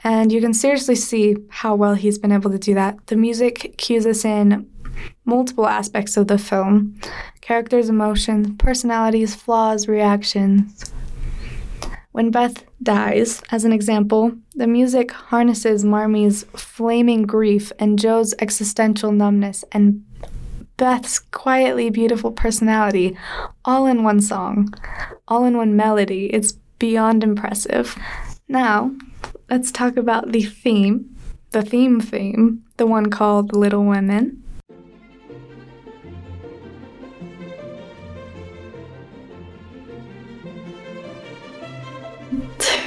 And 0.02 0.32
you 0.32 0.40
can 0.40 0.52
seriously 0.52 0.96
see 0.96 1.37
how 1.49 1.76
well 1.76 1.94
he's 1.94 2.18
been 2.18 2.32
able 2.32 2.50
to 2.50 2.58
do 2.58 2.75
that. 2.75 3.06
The 3.06 3.16
music 3.16 3.75
cues 3.78 4.04
us 4.04 4.25
in 4.25 4.68
multiple 5.25 5.66
aspects 5.66 6.16
of 6.16 6.26
the 6.26 6.38
film 6.38 6.99
characters' 7.40 7.88
emotions, 7.88 8.49
personalities, 8.58 9.35
flaws, 9.35 9.87
reactions. 9.87 10.92
When 12.16 12.30
Beth 12.30 12.64
dies, 12.82 13.42
as 13.50 13.66
an 13.66 13.75
example, 13.75 14.32
the 14.54 14.66
music 14.66 15.12
harnesses 15.12 15.85
Marmee's 15.85 16.44
flaming 16.54 17.25
grief 17.25 17.73
and 17.78 17.99
Jo's 17.99 18.32
existential 18.38 19.12
numbness 19.12 19.66
and 19.70 20.02
Beth's 20.78 21.18
quietly 21.18 21.90
beautiful 21.90 22.32
personality 22.32 23.18
all 23.66 23.85
in 23.85 24.02
one 24.02 24.23
song, 24.23 24.73
all 25.28 25.44
in 25.44 25.58
one 25.58 25.76
melody. 25.76 26.32
It's 26.32 26.52
beyond 26.78 27.23
impressive. 27.23 27.94
Now, 28.49 28.92
let's 29.50 29.70
talk 29.70 29.99
about 29.99 30.32
the 30.32 30.44
theme, 30.44 31.14
the 31.50 31.61
theme 31.61 32.00
theme, 32.00 32.64
the 32.78 32.87
one 32.87 33.11
called 33.11 33.54
Little 33.54 33.85
Women. 33.85 34.42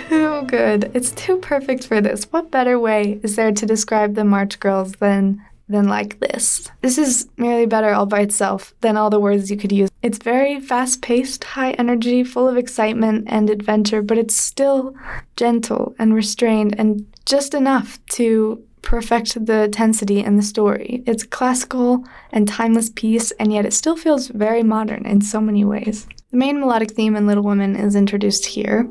So 0.10 0.42
good. 0.48 0.92
It's 0.94 1.12
too 1.12 1.38
perfect 1.38 1.88
for 1.88 2.02
this. 2.02 2.26
What 2.26 2.52
better 2.52 2.80
way 2.80 3.20
is 3.24 3.36
there 3.36 3.52
to 3.52 3.66
describe 3.66 4.16
the 4.16 4.26
March 4.26 4.60
Girls 4.60 4.94
than 4.94 5.42
than 5.68 5.88
like 5.88 6.20
this? 6.20 6.68
This 6.82 6.98
is 6.98 7.30
merely 7.38 7.68
better 7.68 7.94
all 7.94 8.08
by 8.08 8.22
itself 8.22 8.74
than 8.82 8.98
all 8.98 9.12
the 9.12 9.20
words 9.20 9.52
you 9.52 9.58
could 9.58 9.72
use. 9.72 9.90
It's 10.02 10.18
very 10.18 10.60
fast-paced, 10.60 11.44
high 11.44 11.74
energy, 11.74 12.24
full 12.24 12.48
of 12.48 12.58
excitement 12.58 13.26
and 13.28 13.52
adventure, 13.52 14.02
but 14.02 14.18
it's 14.18 14.36
still 14.36 14.96
gentle 15.36 15.94
and 16.00 16.16
restrained 16.16 16.74
and 16.80 17.06
just 17.26 17.54
enough 17.54 18.04
to 18.14 18.64
perfect 18.82 19.46
the 19.46 19.70
tensity 19.72 20.24
in 20.24 20.38
the 20.38 20.42
story. 20.42 21.04
It's 21.06 21.24
a 21.24 21.28
classical 21.28 22.04
and 22.32 22.48
timeless 22.48 22.90
piece, 22.90 23.30
and 23.32 23.54
yet 23.54 23.66
it 23.66 23.74
still 23.74 23.96
feels 23.96 24.30
very 24.30 24.64
modern 24.64 25.06
in 25.06 25.22
so 25.22 25.40
many 25.40 25.64
ways. 25.66 26.08
The 26.32 26.38
main 26.38 26.60
melodic 26.60 26.92
theme 26.92 27.16
in 27.16 27.28
Little 27.28 27.44
Women 27.44 27.76
is 27.76 27.96
introduced 27.96 28.46
here. 28.46 28.90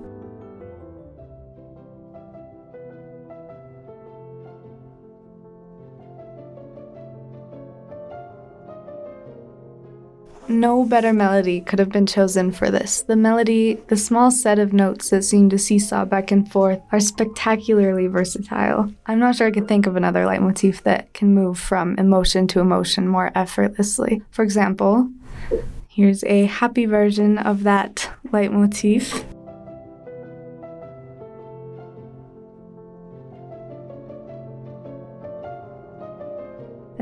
No 10.50 10.84
better 10.84 11.12
melody 11.12 11.60
could 11.60 11.78
have 11.78 11.90
been 11.90 12.06
chosen 12.06 12.52
for 12.52 12.70
this. 12.70 13.02
The 13.02 13.16
melody, 13.16 13.74
the 13.88 13.98
small 13.98 14.30
set 14.30 14.58
of 14.58 14.72
notes 14.72 15.10
that 15.10 15.22
seem 15.22 15.50
to 15.50 15.58
seesaw 15.58 16.06
back 16.06 16.30
and 16.30 16.50
forth, 16.50 16.80
are 16.90 17.00
spectacularly 17.00 18.06
versatile. 18.06 18.90
I'm 19.04 19.18
not 19.18 19.36
sure 19.36 19.48
I 19.48 19.50
could 19.50 19.68
think 19.68 19.86
of 19.86 19.94
another 19.94 20.24
leitmotif 20.24 20.82
that 20.84 21.12
can 21.12 21.34
move 21.34 21.58
from 21.58 21.98
emotion 21.98 22.46
to 22.48 22.60
emotion 22.60 23.06
more 23.06 23.30
effortlessly. 23.34 24.22
For 24.30 24.42
example, 24.42 25.10
here's 25.86 26.24
a 26.24 26.46
happy 26.46 26.86
version 26.86 27.36
of 27.36 27.64
that 27.64 28.10
leitmotif. 28.32 29.24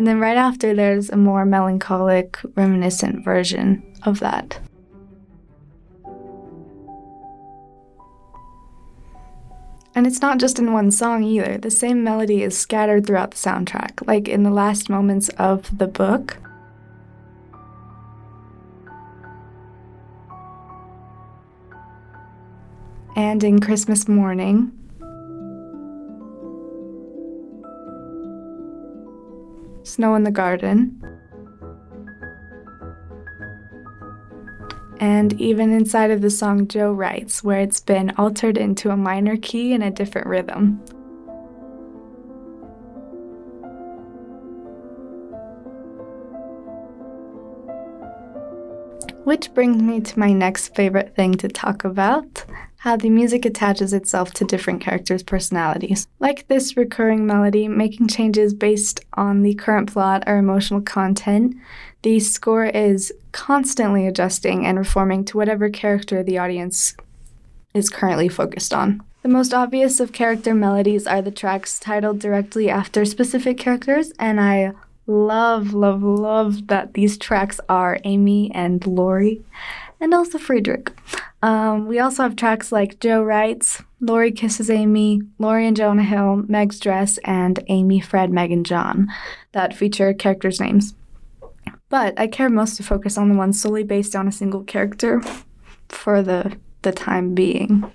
And 0.07 0.13
then 0.13 0.21
right 0.21 0.37
after, 0.37 0.73
there's 0.73 1.11
a 1.11 1.17
more 1.17 1.45
melancholic, 1.45 2.39
reminiscent 2.55 3.25
version 3.25 3.83
of 4.05 4.21
that. 4.21 4.57
And 9.97 10.07
it's 10.07 10.21
not 10.21 10.39
just 10.39 10.61
in 10.61 10.73
one 10.73 10.93
song 10.93 11.25
either. 11.25 11.59
The 11.59 11.73
same 11.73 12.05
melody 12.05 12.45
is 12.45 12.57
scattered 12.57 13.05
throughout 13.05 13.33
the 13.33 13.37
soundtrack, 13.37 14.07
like 14.07 14.29
in 14.29 14.45
the 14.45 14.51
last 14.51 14.89
moments 14.89 15.29
of 15.31 15.77
the 15.77 15.89
book. 15.89 16.37
And 23.17 23.43
in 23.43 23.59
Christmas 23.59 24.07
Morning. 24.07 24.71
Snow 29.87 30.17
in 30.17 30.25
the 30.25 30.31
Garden. 30.31 31.01
And 34.99 35.41
even 35.41 35.73
inside 35.73 36.11
of 36.11 36.23
the 36.23 36.31
song 36.31 36.67
Jo 36.67 36.93
Writes, 36.93 37.45
where 37.45 37.61
it's 37.61 37.81
been 37.81 38.13
altered 38.19 38.59
into 38.59 38.91
a 38.91 38.97
minor 38.97 39.37
key 39.37 39.73
and 39.75 39.85
a 39.85 39.91
different 39.91 40.27
rhythm. 40.27 40.83
Which 49.25 49.53
brings 49.55 49.83
me 49.83 50.01
to 50.01 50.19
my 50.19 50.33
next 50.33 50.75
favorite 50.75 51.15
thing 51.15 51.35
to 51.35 51.49
talk 51.49 51.85
about 51.85 52.45
how 52.87 52.95
the 52.97 53.11
music 53.11 53.45
attaches 53.45 53.93
itself 53.93 54.33
to 54.33 54.45
different 54.45 54.81
characters' 54.81 55.25
personalities. 55.25 56.07
Like 56.21 56.47
this 56.47 56.77
recurring 56.77 57.27
melody, 57.27 57.67
making 57.67 58.07
changes 58.07 58.55
based 58.55 59.01
on 59.15 59.43
the 59.43 59.55
current 59.55 59.93
plot 59.93 60.23
or 60.25 60.39
emotional 60.39 60.81
content, 60.81 61.57
the 62.03 62.21
score 62.21 62.67
is 62.67 63.13
constantly 63.33 64.07
adjusting 64.07 64.65
and 64.65 64.79
reforming 64.79 65.25
to 65.25 65.37
whatever 65.37 65.69
character 65.69 66.23
the 66.23 66.39
audience 66.39 66.95
is 67.75 67.91
currently 67.91 68.29
focused 68.29 68.73
on. 68.73 69.03
The 69.23 69.31
most 69.31 69.53
obvious 69.53 69.99
of 69.99 70.13
character 70.13 70.55
melodies 70.55 71.09
are 71.09 71.21
the 71.21 71.33
tracks 71.33 71.81
titled 71.81 72.21
directly 72.21 72.71
after 72.71 73.05
specific 73.05 73.59
characters, 73.59 74.13
and 74.21 74.41
I 74.41 74.75
love, 75.09 75.73
love, 75.73 76.05
love 76.05 76.69
that 76.69 76.95
these 76.95 77.19
tracks 77.19 77.59
are 77.69 77.99
Amy 78.05 78.53
and 78.55 78.87
Laurie, 78.87 79.43
and 80.01 80.15
also 80.15 80.39
Friedrich. 80.39 80.93
Um, 81.47 81.87
we 81.87 82.01
also 82.01 82.25
have 82.25 82.35
tracks 82.35 82.73
like 82.73 82.99
Jo 82.99 83.23
Writes, 83.23 83.81
Laurie 84.01 84.33
Kisses 84.33 84.69
Amy, 84.69 85.23
Laurie 85.39 85.69
and 85.69 85.77
Jo 85.77 85.91
on 85.91 86.01
a 86.01 86.03
Hill, 86.03 86.43
Meg's 86.49 86.81
Dress, 86.81 87.19
and 87.19 87.63
Amy, 87.69 88.01
Fred, 88.01 88.33
Meg, 88.33 88.51
and 88.51 88.67
John 88.67 89.07
that 89.53 89.73
feature 89.73 90.13
characters' 90.13 90.61
names. 90.61 90.97
But 91.89 92.19
I 92.19 92.27
care 92.27 92.51
most 92.51 92.77
to 92.79 92.83
focus 92.83 93.17
on 93.17 93.29
the 93.29 93.37
ones 93.37 93.61
solely 93.63 93.85
based 93.85 94.17
on 94.17 94.27
a 94.27 94.33
single 94.33 94.65
character 94.65 95.23
for 95.89 96.21
the, 96.21 96.59
the 96.83 96.91
time 96.91 97.33
being. 97.33 97.93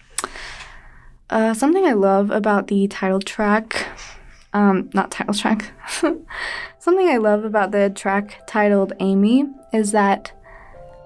Uh, 1.29 1.53
something 1.53 1.85
I 1.85 1.91
love 1.91 2.31
about 2.31 2.67
the 2.67 2.87
title 2.87 3.19
track, 3.19 3.85
um, 4.53 4.89
not 4.93 5.11
title 5.11 5.33
track, 5.33 5.73
something 6.79 7.09
I 7.09 7.17
love 7.17 7.43
about 7.43 7.71
the 7.71 7.89
track 7.89 8.47
titled 8.47 8.93
Amy 9.01 9.43
is 9.73 9.91
that 9.91 10.31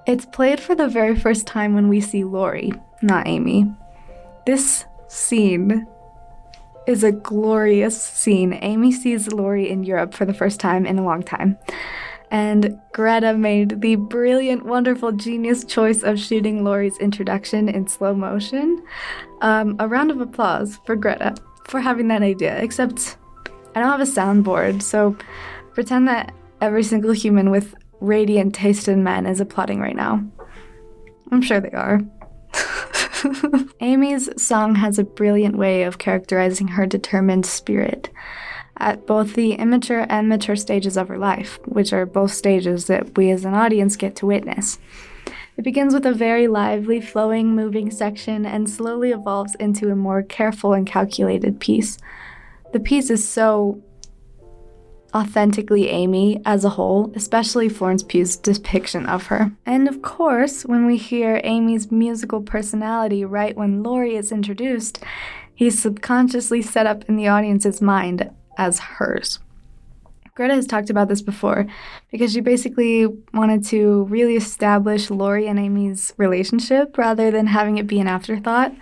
it's 0.08 0.26
played 0.26 0.60
for 0.60 0.76
the 0.76 0.88
very 0.88 1.16
first 1.16 1.48
time 1.48 1.74
when 1.74 1.88
we 1.88 2.02
see 2.02 2.24
Laurie, 2.24 2.74
not 3.02 3.28
Amy. 3.28 3.72
This 4.46 4.86
scene 5.08 5.88
is 6.88 7.04
a 7.04 7.12
glorious 7.12 8.00
scene. 8.00 8.58
Amy 8.62 8.92
sees 8.92 9.32
Laurie 9.32 9.70
in 9.70 9.84
Europe 9.84 10.14
for 10.14 10.26
the 10.26 10.34
first 10.34 10.60
time 10.60 10.86
in 10.86 11.00
a 11.00 11.04
long 11.04 11.24
time. 11.24 11.58
And 12.32 12.80
Greta 12.92 13.34
made 13.34 13.82
the 13.82 13.96
brilliant, 13.96 14.66
wonderful, 14.66 15.12
genius 15.12 15.64
choice 15.64 16.04
of 16.04 16.20
shooting 16.20 16.64
Laurie's 16.64 16.98
introduction 16.98 17.70
in 17.70 17.88
slow 17.88 18.14
motion. 18.14 18.84
Um, 19.42 19.76
a 19.80 19.88
round 19.88 20.12
of 20.12 20.22
applause 20.22 20.80
for 20.86 20.96
Greta 20.96 21.36
for 21.68 21.80
having 21.80 22.08
that 22.10 22.22
idea, 22.22 22.58
except 22.62 23.18
I 23.76 23.80
don't 23.80 23.90
have 23.90 24.02
a 24.02 24.04
soundboard, 24.04 24.82
so 24.82 25.16
pretend 25.74 26.08
that 26.08 26.34
every 26.62 26.84
single 26.84 27.12
human 27.12 27.52
with 27.52 27.76
radiant 28.00 28.56
taste 28.56 28.88
in 28.88 29.04
men 29.04 29.26
is 29.26 29.40
applauding 29.40 29.80
right 29.80 29.96
now. 29.96 30.24
I'm 31.32 31.42
sure 31.42 31.60
they 31.60 31.72
are. 31.72 32.02
Amy's 33.80 34.30
song 34.42 34.76
has 34.76 35.00
a 35.00 35.04
brilliant 35.04 35.58
way 35.58 35.84
of 35.84 35.98
characterizing 35.98 36.70
her 36.70 36.86
determined 36.86 37.46
spirit 37.46 38.10
at 38.78 39.08
both 39.08 39.36
the 39.36 39.54
immature 39.54 40.06
and 40.10 40.28
mature 40.28 40.56
stages 40.56 40.98
of 40.98 41.08
her 41.08 41.18
life, 41.18 41.60
which 41.66 41.94
are 41.94 42.06
both 42.06 42.34
stages 42.34 42.88
that 42.88 43.18
we 43.18 43.32
as 43.32 43.46
an 43.46 43.54
audience 43.54 43.96
get 43.96 44.16
to 44.18 44.26
witness. 44.26 44.80
It 45.58 45.64
begins 45.64 45.94
with 45.94 46.06
a 46.06 46.14
very 46.14 46.48
lively, 46.48 47.00
flowing, 47.00 47.56
moving 47.56 47.90
section 47.90 48.46
and 48.46 48.70
slowly 48.70 49.12
evolves 49.12 49.56
into 49.56 49.90
a 49.90 49.96
more 49.96 50.22
careful 50.22 50.74
and 50.74 50.86
calculated 50.86 51.62
piece. 51.62 51.98
The 52.74 52.80
piece 52.82 53.10
is 53.10 53.26
so 53.26 53.82
authentically 55.14 55.90
Amy 55.90 56.42
as 56.46 56.66
a 56.66 56.70
whole, 56.70 57.12
especially 57.16 57.70
Florence 57.70 58.04
Pugh's 58.04 58.36
depiction 58.36 59.06
of 59.06 59.28
her. 59.28 59.52
And 59.66 59.88
of 59.88 60.02
course, 60.02 60.64
when 60.64 60.86
we 60.86 60.98
hear 60.98 61.40
Amy's 61.44 61.92
musical 61.92 62.42
personality 62.42 63.24
right 63.24 63.56
when 63.56 63.84
Laurie 63.84 64.16
is 64.16 64.32
introduced, 64.32 65.04
he's 65.54 65.82
subconsciously 65.82 66.62
set 66.62 66.86
up 66.86 67.04
in 67.08 67.16
the 67.16 67.28
audience's 67.28 67.82
mind 67.82 68.30
as 68.58 68.80
hers. 68.80 69.40
Greta 70.36 70.54
has 70.54 70.68
talked 70.68 70.90
about 70.90 71.08
this 71.08 71.22
before 71.22 71.66
because 72.12 72.34
she 72.34 72.42
basically 72.42 73.06
wanted 73.34 73.64
to 73.66 74.04
really 74.06 74.36
establish 74.36 75.10
Laurie 75.10 75.48
and 75.48 75.58
Amy's 75.58 76.14
relationship 76.18 76.98
rather 76.98 77.32
than 77.32 77.48
having 77.48 77.78
it 77.78 77.88
be 77.88 78.02
an 78.02 78.08
afterthought. 78.08 78.74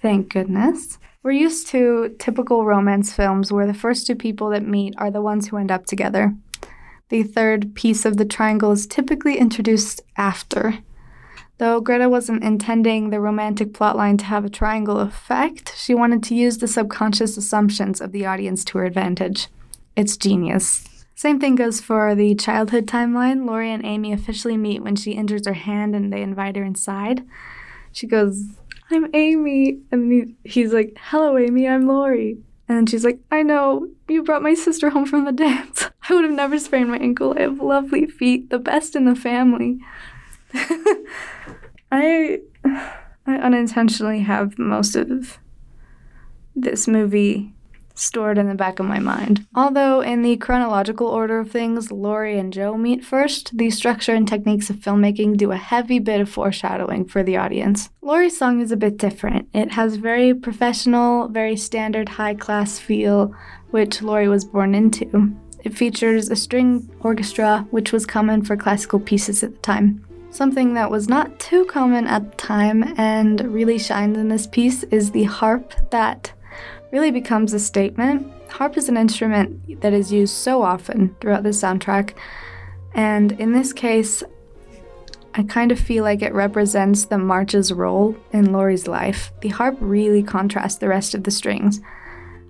Thank 0.00 0.28
goodness. 0.28 0.98
We're 1.22 1.30
used 1.32 1.68
to 1.68 2.16
typical 2.18 2.64
romance 2.64 3.12
films 3.12 3.52
where 3.52 3.66
the 3.66 3.74
first 3.74 4.08
two 4.08 4.16
people 4.16 4.50
that 4.50 4.66
meet 4.66 4.94
are 4.98 5.10
the 5.10 5.22
ones 5.22 5.48
who 5.48 5.56
end 5.56 5.70
up 5.70 5.86
together. 5.86 6.34
The 7.10 7.22
third 7.22 7.74
piece 7.74 8.04
of 8.04 8.16
the 8.16 8.24
triangle 8.24 8.72
is 8.72 8.88
typically 8.88 9.38
introduced 9.38 10.00
after. 10.16 10.78
Though 11.58 11.80
Greta 11.80 12.08
wasn't 12.08 12.42
intending 12.42 13.10
the 13.10 13.20
romantic 13.20 13.72
plotline 13.72 14.18
to 14.18 14.24
have 14.24 14.44
a 14.44 14.50
triangle 14.50 14.98
effect, 14.98 15.76
she 15.76 15.94
wanted 15.94 16.24
to 16.24 16.34
use 16.34 16.58
the 16.58 16.66
subconscious 16.66 17.36
assumptions 17.36 18.00
of 18.00 18.10
the 18.10 18.26
audience 18.26 18.64
to 18.64 18.78
her 18.78 18.84
advantage. 18.84 19.46
It's 19.94 20.16
genius. 20.16 20.88
Same 21.14 21.38
thing 21.38 21.54
goes 21.54 21.80
for 21.80 22.16
the 22.16 22.34
childhood 22.34 22.86
timeline. 22.86 23.46
Laurie 23.46 23.70
and 23.70 23.84
Amy 23.84 24.12
officially 24.12 24.56
meet 24.56 24.82
when 24.82 24.96
she 24.96 25.12
injures 25.12 25.46
her 25.46 25.52
hand 25.52 25.94
and 25.94 26.12
they 26.12 26.22
invite 26.22 26.56
her 26.56 26.64
inside. 26.64 27.22
She 27.92 28.08
goes, 28.08 28.44
I'm 28.92 29.08
Amy. 29.14 29.80
And 29.90 30.12
he, 30.12 30.34
he's 30.44 30.72
like, 30.72 30.96
Hello, 31.00 31.38
Amy, 31.38 31.66
I'm 31.66 31.86
Laurie. 31.86 32.38
And 32.68 32.88
she's 32.88 33.04
like, 33.04 33.18
I 33.30 33.42
know, 33.42 33.88
you 34.08 34.22
brought 34.22 34.42
my 34.42 34.54
sister 34.54 34.90
home 34.90 35.06
from 35.06 35.24
the 35.24 35.32
dance. 35.32 35.90
I 36.08 36.14
would 36.14 36.24
have 36.24 36.32
never 36.32 36.58
sprained 36.58 36.90
my 36.90 36.98
ankle. 36.98 37.34
I 37.36 37.42
have 37.42 37.60
lovely 37.60 38.06
feet, 38.06 38.50
the 38.50 38.58
best 38.58 38.96
in 38.96 39.04
the 39.04 39.14
family. 39.14 39.78
I 41.90 42.40
I 43.24 43.36
unintentionally 43.36 44.20
have 44.20 44.58
most 44.58 44.96
of 44.96 45.38
this 46.56 46.88
movie 46.88 47.52
stored 47.94 48.38
in 48.38 48.48
the 48.48 48.54
back 48.54 48.78
of 48.78 48.86
my 48.86 48.98
mind. 48.98 49.46
Although, 49.54 50.00
in 50.00 50.22
the 50.22 50.36
chronological 50.36 51.06
order 51.06 51.38
of 51.38 51.50
things, 51.50 51.90
Laurie 51.90 52.38
and 52.38 52.52
Jo 52.52 52.76
meet 52.76 53.04
first, 53.04 53.56
the 53.56 53.70
structure 53.70 54.14
and 54.14 54.26
techniques 54.26 54.70
of 54.70 54.76
filmmaking 54.76 55.36
do 55.36 55.52
a 55.52 55.56
heavy 55.56 55.98
bit 55.98 56.20
of 56.20 56.28
foreshadowing 56.28 57.04
for 57.06 57.22
the 57.22 57.36
audience. 57.36 57.90
Laurie's 58.00 58.36
song 58.36 58.60
is 58.60 58.72
a 58.72 58.76
bit 58.76 58.96
different. 58.96 59.48
It 59.52 59.72
has 59.72 59.96
very 59.96 60.34
professional, 60.34 61.28
very 61.28 61.56
standard 61.56 62.08
high 62.08 62.34
class 62.34 62.78
feel, 62.78 63.34
which 63.70 64.02
Laurie 64.02 64.28
was 64.28 64.44
born 64.44 64.74
into. 64.74 65.32
It 65.64 65.74
features 65.74 66.28
a 66.28 66.36
string 66.36 66.90
orchestra, 67.00 67.66
which 67.70 67.92
was 67.92 68.04
common 68.04 68.42
for 68.42 68.56
classical 68.56 68.98
pieces 68.98 69.42
at 69.42 69.52
the 69.52 69.60
time. 69.60 70.04
Something 70.30 70.74
that 70.74 70.90
was 70.90 71.08
not 71.08 71.38
too 71.38 71.66
common 71.66 72.06
at 72.06 72.30
the 72.30 72.36
time 72.36 72.94
and 72.96 73.40
really 73.52 73.78
shines 73.78 74.16
in 74.16 74.28
this 74.28 74.46
piece 74.46 74.82
is 74.84 75.10
the 75.10 75.24
harp 75.24 75.74
that 75.90 76.32
really 76.92 77.10
becomes 77.10 77.52
a 77.52 77.58
statement. 77.58 78.30
Harp 78.50 78.76
is 78.76 78.88
an 78.88 78.98
instrument 78.98 79.80
that 79.80 79.94
is 79.94 80.12
used 80.12 80.34
so 80.34 80.62
often 80.62 81.16
throughout 81.20 81.42
the 81.42 81.48
soundtrack, 81.48 82.12
and 82.94 83.32
in 83.32 83.52
this 83.52 83.72
case, 83.72 84.22
I 85.34 85.42
kind 85.44 85.72
of 85.72 85.78
feel 85.78 86.04
like 86.04 86.20
it 86.20 86.34
represents 86.34 87.06
the 87.06 87.16
march's 87.16 87.72
role 87.72 88.14
in 88.32 88.52
Laurie's 88.52 88.86
life. 88.86 89.32
The 89.40 89.48
harp 89.48 89.78
really 89.80 90.22
contrasts 90.22 90.76
the 90.76 90.88
rest 90.88 91.14
of 91.14 91.24
the 91.24 91.30
strings, 91.30 91.80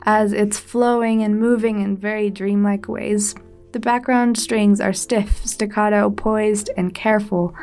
as 0.03 0.33
it's 0.33 0.59
flowing 0.59 1.23
and 1.23 1.39
moving 1.39 1.81
in 1.81 1.97
very 1.97 2.29
dreamlike 2.29 2.89
ways. 2.89 3.37
The 3.71 3.79
background 3.79 4.37
strings 4.37 4.81
are 4.81 4.93
stiff, 4.93 5.47
staccato, 5.47 6.11
poised, 6.11 6.71
and 6.77 6.93
careful, 6.93 7.55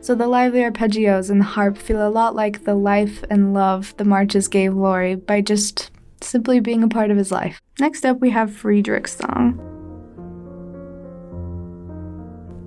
so 0.00 0.14
the 0.14 0.26
lively 0.26 0.60
arpeggios 0.60 1.30
in 1.30 1.38
the 1.38 1.44
harp 1.44 1.76
feel 1.76 2.06
a 2.06 2.08
lot 2.08 2.34
like 2.34 2.64
the 2.64 2.74
life 2.74 3.22
and 3.28 3.52
love 3.52 3.94
the 3.98 4.04
marches 4.04 4.48
gave 4.48 4.74
Laurie 4.74 5.14
by 5.14 5.42
just 5.42 5.90
simply 6.24 6.60
being 6.60 6.82
a 6.82 6.88
part 6.88 7.10
of 7.10 7.16
his 7.16 7.30
life. 7.30 7.60
Next 7.78 8.04
up, 8.04 8.20
we 8.20 8.30
have 8.30 8.52
Friedrich's 8.52 9.12
song. 9.12 9.60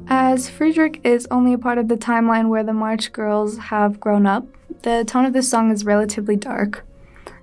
As 0.09 0.49
Friedrich 0.49 1.01
is 1.03 1.27
only 1.31 1.53
a 1.53 1.57
part 1.57 1.77
of 1.77 1.89
the 1.89 1.97
timeline 1.97 2.47
where 2.47 2.63
the 2.63 2.73
March 2.73 3.11
girls 3.11 3.57
have 3.57 3.99
grown 3.99 4.25
up, 4.25 4.45
the 4.83 5.03
tone 5.05 5.25
of 5.25 5.33
this 5.33 5.49
song 5.49 5.71
is 5.71 5.83
relatively 5.83 6.35
dark. 6.35 6.85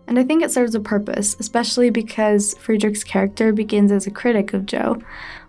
And 0.06 0.18
I 0.18 0.25
think 0.25 0.42
it 0.42 0.50
serves 0.50 0.75
a 0.75 0.80
purpose, 0.80 1.37
especially 1.38 1.90
because 1.90 2.54
Friedrich's 2.59 3.04
character 3.04 3.52
begins 3.52 3.90
as 3.90 4.06
a 4.06 4.11
critic 4.11 4.52
of 4.52 4.66
Jo, 4.66 4.99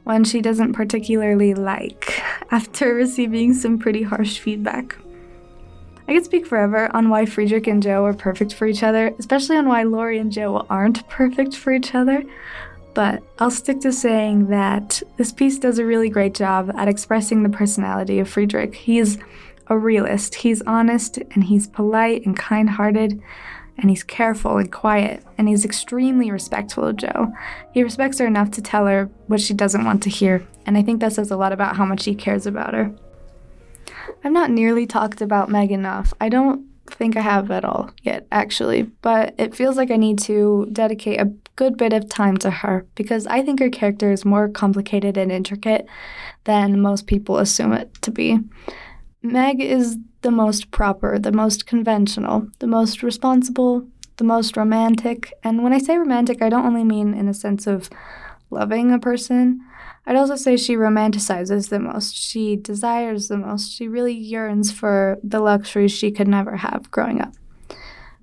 one 0.03 0.23
she 0.23 0.41
doesn't 0.41 0.73
particularly 0.73 1.53
like, 1.53 2.21
after 2.51 2.93
receiving 2.93 3.53
some 3.53 3.79
pretty 3.79 4.03
harsh 4.03 4.39
feedback. 4.39 4.97
I 6.07 6.13
could 6.13 6.25
speak 6.25 6.45
forever 6.45 6.93
on 6.95 7.09
why 7.09 7.25
Friedrich 7.25 7.67
and 7.67 7.81
Jo 7.81 8.05
are 8.05 8.13
perfect 8.13 8.53
for 8.53 8.67
each 8.67 8.83
other, 8.83 9.13
especially 9.17 9.57
on 9.57 9.67
why 9.67 9.83
Laurie 9.83 10.19
and 10.19 10.31
Jo 10.31 10.65
aren't 10.69 11.07
perfect 11.09 11.55
for 11.55 11.73
each 11.73 11.95
other. 11.95 12.23
But 12.93 13.23
I'll 13.39 13.51
stick 13.51 13.81
to 13.81 13.91
saying 13.91 14.47
that 14.47 15.01
this 15.17 15.31
piece 15.31 15.59
does 15.59 15.79
a 15.79 15.85
really 15.85 16.09
great 16.09 16.33
job 16.33 16.71
at 16.77 16.87
expressing 16.87 17.43
the 17.43 17.49
personality 17.49 18.19
of 18.19 18.29
Friedrich. 18.29 18.75
He's 18.75 19.17
a 19.67 19.77
realist, 19.77 20.35
he's 20.35 20.61
honest, 20.61 21.17
and 21.31 21.43
he's 21.43 21.67
polite 21.67 22.25
and 22.25 22.37
kind 22.37 22.69
hearted, 22.69 23.21
and 23.77 23.89
he's 23.89 24.03
careful 24.03 24.57
and 24.57 24.71
quiet, 24.71 25.23
and 25.37 25.49
he's 25.49 25.65
extremely 25.65 26.31
respectful 26.31 26.85
of 26.85 26.95
Jo. 26.97 27.33
He 27.73 27.83
respects 27.83 28.19
her 28.19 28.27
enough 28.27 28.51
to 28.51 28.61
tell 28.61 28.85
her 28.85 29.09
what 29.27 29.41
she 29.41 29.53
doesn't 29.53 29.83
want 29.83 30.03
to 30.03 30.09
hear, 30.09 30.45
and 30.65 30.77
I 30.77 30.81
think 30.81 31.01
that 31.01 31.13
says 31.13 31.31
a 31.31 31.37
lot 31.37 31.51
about 31.51 31.75
how 31.75 31.85
much 31.85 32.05
he 32.05 32.15
cares 32.15 32.45
about 32.45 32.73
her. 32.73 32.93
I've 34.23 34.31
not 34.31 34.51
nearly 34.51 34.85
talked 34.85 35.21
about 35.21 35.49
Meg 35.49 35.71
enough. 35.71 36.13
I 36.19 36.29
don't 36.29 36.65
think 36.87 37.17
I 37.17 37.21
have 37.21 37.49
at 37.51 37.65
all 37.65 37.91
yet, 38.03 38.27
actually, 38.31 38.83
but 39.01 39.33
it 39.37 39.55
feels 39.55 39.77
like 39.77 39.91
I 39.91 39.97
need 39.97 40.19
to 40.19 40.67
dedicate 40.71 41.19
a 41.19 41.33
good 41.55 41.77
bit 41.77 41.93
of 41.93 42.09
time 42.09 42.37
to 42.37 42.51
her 42.51 42.85
because 42.95 43.25
I 43.27 43.41
think 43.41 43.59
her 43.59 43.69
character 43.69 44.11
is 44.11 44.25
more 44.25 44.49
complicated 44.49 45.17
and 45.17 45.31
intricate 45.31 45.87
than 46.43 46.81
most 46.81 47.07
people 47.07 47.37
assume 47.37 47.73
it 47.73 47.93
to 48.01 48.11
be. 48.11 48.39
Meg 49.21 49.61
is 49.61 49.97
the 50.21 50.31
most 50.31 50.71
proper, 50.71 51.17
the 51.17 51.31
most 51.31 51.65
conventional, 51.65 52.47
the 52.59 52.67
most 52.67 53.01
responsible, 53.01 53.87
the 54.17 54.23
most 54.23 54.55
romantic. 54.55 55.33
And 55.43 55.63
when 55.63 55.73
I 55.73 55.79
say 55.79 55.97
romantic, 55.97 56.41
I 56.41 56.49
don't 56.49 56.65
only 56.65 56.83
mean 56.83 57.13
in 57.13 57.27
a 57.27 57.33
sense 57.33 57.67
of 57.67 57.89
loving 58.49 58.91
a 58.91 58.99
person. 58.99 59.61
I'd 60.07 60.15
also 60.15 60.35
say 60.35 60.55
she 60.55 60.75
romanticizes 60.75 61.69
the 61.69 61.79
most. 61.79 62.15
She 62.15 62.55
desires 62.55 63.27
the 63.27 63.37
most. 63.37 63.75
She 63.75 63.87
really 63.87 64.13
yearns 64.13 64.71
for 64.71 65.17
the 65.23 65.39
luxuries 65.39 65.91
she 65.91 66.11
could 66.11 66.27
never 66.27 66.57
have 66.57 66.91
growing 66.91 67.21
up. 67.21 67.33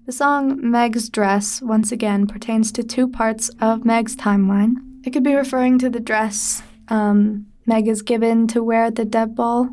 The 0.06 0.12
song 0.12 0.58
Meg's 0.70 1.08
Dress, 1.08 1.62
once 1.62 1.92
again, 1.92 2.26
pertains 2.26 2.72
to 2.72 2.82
two 2.82 3.08
parts 3.08 3.50
of 3.60 3.84
Meg's 3.84 4.16
timeline. 4.16 4.74
It 5.04 5.10
could 5.12 5.24
be 5.24 5.34
referring 5.34 5.78
to 5.78 5.90
the 5.90 6.00
dress 6.00 6.62
um, 6.88 7.46
Meg 7.66 7.88
is 7.88 8.02
given 8.02 8.46
to 8.48 8.62
wear 8.62 8.84
at 8.84 8.96
the 8.96 9.04
Deb 9.04 9.34
Ball, 9.36 9.70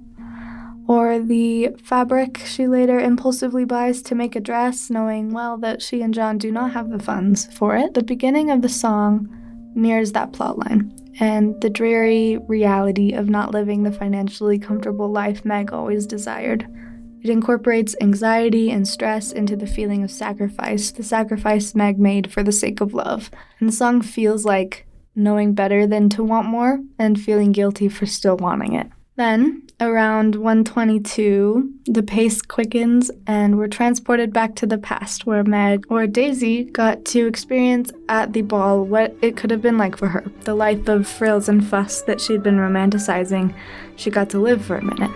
or 0.88 1.20
the 1.20 1.70
fabric 1.84 2.40
she 2.46 2.68
later 2.68 3.00
impulsively 3.00 3.66
buys 3.66 4.02
to 4.04 4.16
make 4.16 4.36
a 4.36 4.40
dress, 4.40 4.90
knowing 4.90 5.32
well 5.32 5.58
that 5.58 5.82
she 5.82 6.02
and 6.02 6.14
John 6.14 6.38
do 6.38 6.52
not 6.52 6.72
have 6.72 6.90
the 6.90 7.00
funds 7.00 7.48
for 7.54 7.76
it. 7.76 7.94
The 7.94 8.04
beginning 8.04 8.50
of 8.52 8.62
the 8.62 8.70
song 8.70 9.28
mirrors 9.76 10.12
that 10.14 10.32
plotline 10.32 10.99
and 11.20 11.60
the 11.62 11.70
dreary 11.70 12.38
reality 12.48 13.14
of 13.14 13.30
not 13.30 13.52
living 13.52 13.84
the 13.84 13.92
financially 13.92 14.58
comfortable 14.58 15.12
life 15.12 15.44
Meg 15.44 15.72
always 15.72 16.08
desired. 16.08 16.66
It 17.22 17.30
incorporates 17.30 17.96
anxiety 18.00 18.72
and 18.72 18.88
stress 18.88 19.34
into 19.34 19.58
the 19.58 19.68
feeling 19.68 20.04
of 20.04 20.12
sacrifice, 20.12 20.92
the 20.92 21.04
sacrifice 21.04 21.76
Meg 21.76 22.00
made 22.00 22.32
for 22.32 22.44
the 22.44 22.54
sake 22.54 22.80
of 22.80 22.94
love. 22.94 23.30
And 23.60 23.68
the 23.68 23.74
song 23.74 24.02
feels 24.02 24.46
like 24.46 24.88
knowing 25.16 25.54
better 25.54 25.86
than 25.86 26.08
to 26.10 26.24
want 26.24 26.48
more 26.48 26.80
and 26.98 27.20
feeling 27.20 27.52
guilty 27.52 27.90
for 27.90 28.06
still 28.06 28.38
wanting 28.38 28.74
it. 28.74 28.88
Then, 29.18 29.68
around 29.82 30.36
122, 30.36 31.74
the 31.86 32.04
pace 32.04 32.42
quickens 32.42 33.10
and 33.26 33.58
we're 33.58 33.68
transported 33.68 34.34
back 34.34 34.56
to 34.56 34.68
the 34.68 34.78
past 34.78 35.26
where 35.26 35.44
Meg 35.44 35.86
or 35.90 36.06
Daisy 36.06 36.66
got 36.66 37.06
to 37.06 37.28
experience 37.28 37.92
at 38.10 38.34
the 38.34 38.42
ball 38.42 38.84
what 38.84 39.16
it 39.22 39.38
could 39.38 39.52
have 39.52 39.62
been 39.62 39.78
like 39.78 39.98
for 39.98 40.08
her. 40.08 40.26
The 40.42 40.54
life 40.54 40.88
of 40.90 41.08
frills 41.08 41.48
and 41.48 41.66
fuss 41.66 42.02
that 42.04 42.20
she'd 42.20 42.44
been 42.44 42.58
romanticizing, 42.58 43.54
she 43.96 44.10
got 44.10 44.30
to 44.32 44.40
live 44.40 44.64
for 44.64 44.78
a 44.78 44.84
minute. 44.84 45.12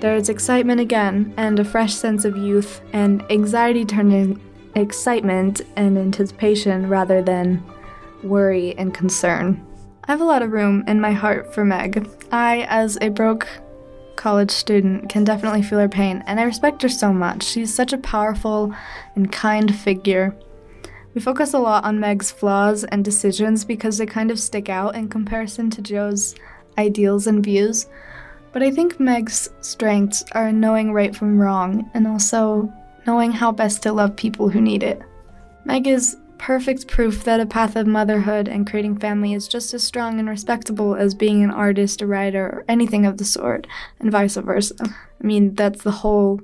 There 0.00 0.16
is 0.16 0.28
excitement 0.28 0.80
again, 0.80 1.32
and 1.36 1.60
a 1.60 1.64
fresh 1.64 1.94
sense 1.94 2.24
of 2.24 2.36
youth, 2.36 2.80
and 2.92 3.22
anxiety 3.30 3.84
turning 3.84 4.40
excitement 4.74 5.60
and 5.76 5.98
anticipation 5.98 6.88
rather 6.88 7.22
than 7.22 7.62
worry 8.22 8.76
and 8.78 8.94
concern. 8.94 9.64
I 10.04 10.12
have 10.12 10.20
a 10.20 10.24
lot 10.24 10.42
of 10.42 10.52
room 10.52 10.84
in 10.86 11.00
my 11.00 11.12
heart 11.12 11.54
for 11.54 11.64
Meg. 11.64 12.08
I, 12.32 12.66
as 12.68 12.98
a 13.00 13.08
broke 13.08 13.46
college 14.16 14.50
student, 14.50 15.08
can 15.08 15.24
definitely 15.24 15.62
feel 15.62 15.78
her 15.78 15.88
pain, 15.88 16.22
and 16.26 16.40
I 16.40 16.44
respect 16.44 16.82
her 16.82 16.88
so 16.88 17.12
much. 17.12 17.44
She's 17.44 17.72
such 17.72 17.92
a 17.92 17.98
powerful 17.98 18.74
and 19.14 19.30
kind 19.30 19.74
figure. 19.74 20.34
We 21.14 21.20
focus 21.20 21.52
a 21.52 21.58
lot 21.58 21.84
on 21.84 22.00
Meg's 22.00 22.30
flaws 22.30 22.84
and 22.84 23.04
decisions 23.04 23.64
because 23.64 23.98
they 23.98 24.06
kind 24.06 24.30
of 24.30 24.40
stick 24.40 24.68
out 24.68 24.94
in 24.96 25.08
comparison 25.08 25.70
to 25.70 25.82
Jo's 25.82 26.34
ideals 26.78 27.26
and 27.26 27.44
views. 27.44 27.86
But 28.52 28.62
I 28.62 28.70
think 28.70 28.98
Meg's 28.98 29.50
strengths 29.60 30.24
are 30.32 30.52
knowing 30.52 30.92
right 30.92 31.14
from 31.14 31.38
wrong 31.38 31.90
and 31.94 32.06
also 32.06 32.72
knowing 33.06 33.32
how 33.32 33.52
best 33.52 33.82
to 33.82 33.92
love 33.92 34.16
people 34.16 34.48
who 34.48 34.60
need 34.60 34.82
it. 34.82 35.00
Meg 35.64 35.86
is 35.86 36.16
perfect 36.38 36.88
proof 36.88 37.22
that 37.22 37.38
a 37.38 37.46
path 37.46 37.76
of 37.76 37.86
motherhood 37.86 38.48
and 38.48 38.68
creating 38.68 38.98
family 38.98 39.32
is 39.32 39.46
just 39.46 39.72
as 39.74 39.84
strong 39.84 40.18
and 40.18 40.28
respectable 40.28 40.96
as 40.96 41.14
being 41.14 41.42
an 41.44 41.50
artist, 41.50 42.02
a 42.02 42.06
writer, 42.06 42.44
or 42.46 42.64
anything 42.68 43.06
of 43.06 43.18
the 43.18 43.24
sort, 43.24 43.66
and 44.00 44.10
vice 44.10 44.36
versa. 44.36 44.74
I 44.82 45.24
mean, 45.24 45.54
that's 45.54 45.84
the 45.84 45.90
whole 45.92 46.40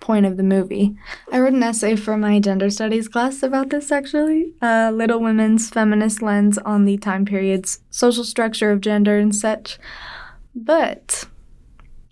point 0.00 0.26
of 0.26 0.36
the 0.36 0.42
movie. 0.42 0.96
I 1.30 1.40
wrote 1.40 1.52
an 1.52 1.62
essay 1.62 1.96
for 1.96 2.16
my 2.16 2.40
gender 2.40 2.70
studies 2.70 3.08
class 3.08 3.42
about 3.42 3.70
this 3.70 3.90
actually. 3.90 4.54
Uh, 4.62 4.90
Little 4.94 5.20
Women's 5.20 5.70
feminist 5.70 6.22
lens 6.22 6.58
on 6.58 6.84
the 6.84 6.98
time 6.98 7.24
period's 7.24 7.80
social 7.90 8.24
structure 8.24 8.70
of 8.70 8.80
gender 8.80 9.18
and 9.18 9.34
such. 9.34 9.78
But 10.54 11.26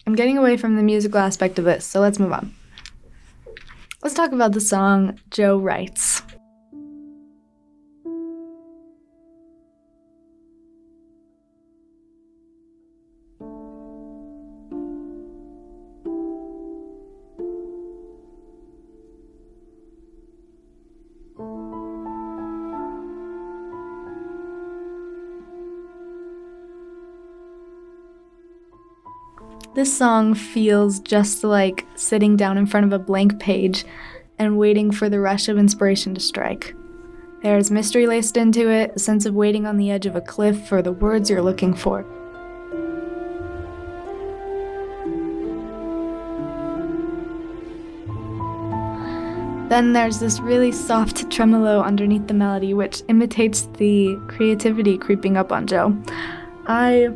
I'm 0.07 0.15
getting 0.15 0.39
away 0.39 0.57
from 0.57 0.77
the 0.77 0.83
musical 0.83 1.19
aspect 1.19 1.59
of 1.59 1.65
this, 1.65 1.85
so 1.85 2.01
let's 2.01 2.19
move 2.19 2.33
on. 2.33 2.56
Let's 4.07 4.15
talk 4.15 4.31
about 4.31 4.53
the 4.53 4.61
song 4.61 5.19
Jo 5.33 5.59
Writes. 5.59 6.23
This 29.77 29.95
song 29.95 30.33
feels 30.33 31.01
just 31.01 31.45
like 31.45 31.87
sitting 31.97 32.35
down 32.35 32.57
in 32.57 32.65
front 32.65 32.87
of 32.87 32.95
a 32.95 32.99
blank 32.99 33.39
page 33.39 33.85
and 34.39 34.57
waiting 34.57 34.91
for 34.91 35.11
the 35.11 35.21
rush 35.21 35.49
of 35.51 35.59
inspiration 35.59 36.15
to 36.15 36.21
strike. 36.23 36.75
There's 37.43 37.71
mystery 37.71 38.07
laced 38.07 38.39
into 38.39 38.71
it, 38.71 38.93
a 38.97 38.99
sense 38.99 39.27
of 39.27 39.35
waiting 39.35 39.67
on 39.67 39.77
the 39.77 39.91
edge 39.91 40.07
of 40.07 40.17
a 40.17 40.23
cliff 40.23 40.67
for 40.67 40.81
the 40.81 40.93
words 40.93 41.29
you're 41.29 41.43
looking 41.43 41.75
for. 41.75 42.07
Then 49.69 49.93
there's 49.93 50.19
this 50.19 50.41
really 50.41 50.73
soft 50.73 51.31
tremolo 51.31 51.83
underneath 51.83 52.29
the 52.29 52.33
melody, 52.33 52.73
which 52.73 53.03
imitates 53.09 53.69
the 53.77 54.17
creativity 54.27 54.97
creeping 54.97 55.37
up 55.37 55.53
on 55.53 55.67
Jo. 55.67 55.95
I 56.67 57.11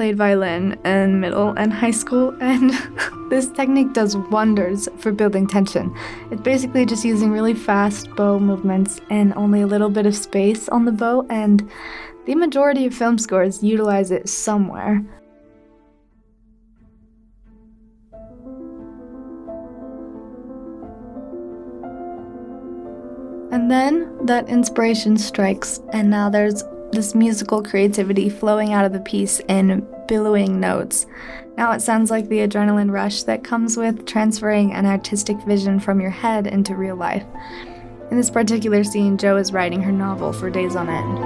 played 0.00 0.16
violin 0.16 0.72
in 0.86 1.20
middle 1.20 1.50
and 1.58 1.70
high 1.70 1.90
school, 1.90 2.34
and 2.40 2.70
this 3.28 3.50
technique 3.50 3.92
does 3.92 4.16
wonders 4.16 4.88
for 4.96 5.12
building 5.12 5.46
tension. 5.46 5.94
It's 6.30 6.40
basically 6.40 6.86
just 6.86 7.04
using 7.04 7.30
really 7.30 7.52
fast 7.52 8.08
bow 8.16 8.38
movements 8.38 8.98
and 9.10 9.34
only 9.34 9.60
a 9.60 9.66
little 9.66 9.90
bit 9.90 10.06
of 10.06 10.16
space 10.16 10.70
on 10.70 10.86
the 10.86 10.92
bow, 10.92 11.26
and 11.28 11.70
the 12.24 12.34
majority 12.34 12.86
of 12.86 12.94
film 12.94 13.18
scores 13.18 13.62
utilize 13.62 14.10
it 14.10 14.26
somewhere. 14.26 15.04
And 23.52 23.70
then 23.70 24.24
that 24.24 24.48
inspiration 24.48 25.18
strikes, 25.18 25.78
and 25.92 26.08
now 26.08 26.30
there's 26.30 26.64
this 26.92 27.14
musical 27.14 27.62
creativity 27.62 28.28
flowing 28.28 28.72
out 28.72 28.84
of 28.84 28.92
the 28.92 29.00
piece 29.00 29.40
in 29.48 29.86
billowing 30.08 30.58
notes. 30.58 31.06
Now 31.56 31.72
it 31.72 31.80
sounds 31.80 32.10
like 32.10 32.28
the 32.28 32.38
adrenaline 32.38 32.90
rush 32.90 33.22
that 33.24 33.44
comes 33.44 33.76
with 33.76 34.06
transferring 34.06 34.72
an 34.72 34.86
artistic 34.86 35.36
vision 35.42 35.78
from 35.78 36.00
your 36.00 36.10
head 36.10 36.46
into 36.46 36.74
real 36.74 36.96
life. 36.96 37.24
In 38.10 38.16
this 38.16 38.30
particular 38.30 38.82
scene, 38.82 39.16
Jo 39.16 39.36
is 39.36 39.52
writing 39.52 39.82
her 39.82 39.92
novel 39.92 40.32
for 40.32 40.50
days 40.50 40.74
on 40.74 40.88
end. 40.88 41.18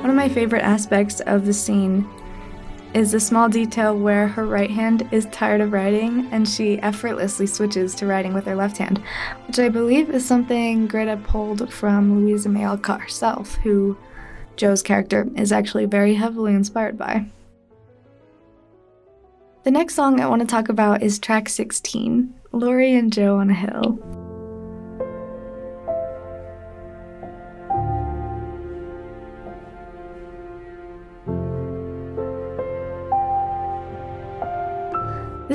One 0.00 0.08
of 0.08 0.16
my 0.16 0.28
favorite 0.30 0.62
aspects 0.62 1.20
of 1.20 1.44
the 1.44 1.52
scene 1.52 2.08
is 2.94 3.12
a 3.12 3.20
small 3.20 3.48
detail 3.48 3.98
where 3.98 4.28
her 4.28 4.46
right 4.46 4.70
hand 4.70 5.06
is 5.10 5.26
tired 5.26 5.60
of 5.60 5.72
writing 5.72 6.28
and 6.30 6.48
she 6.48 6.78
effortlessly 6.78 7.46
switches 7.46 7.94
to 7.96 8.06
writing 8.06 8.32
with 8.32 8.46
her 8.46 8.54
left 8.54 8.78
hand, 8.78 9.02
which 9.48 9.58
I 9.58 9.68
believe 9.68 10.10
is 10.10 10.24
something 10.24 10.86
Greta 10.86 11.16
pulled 11.24 11.72
from 11.72 12.20
Louisa 12.20 12.48
May 12.48 12.64
Alcott 12.64 13.00
herself, 13.00 13.56
who 13.56 13.98
Jo's 14.56 14.82
character 14.82 15.28
is 15.36 15.50
actually 15.50 15.86
very 15.86 16.14
heavily 16.14 16.54
inspired 16.54 16.96
by. 16.96 17.26
The 19.64 19.72
next 19.72 19.94
song 19.94 20.20
I 20.20 20.26
want 20.26 20.42
to 20.42 20.46
talk 20.46 20.68
about 20.68 21.02
is 21.02 21.18
track 21.18 21.48
16, 21.48 22.32
Laurie 22.52 22.94
and 22.94 23.12
Jo 23.12 23.38
on 23.38 23.50
a 23.50 23.54
Hill. 23.54 24.23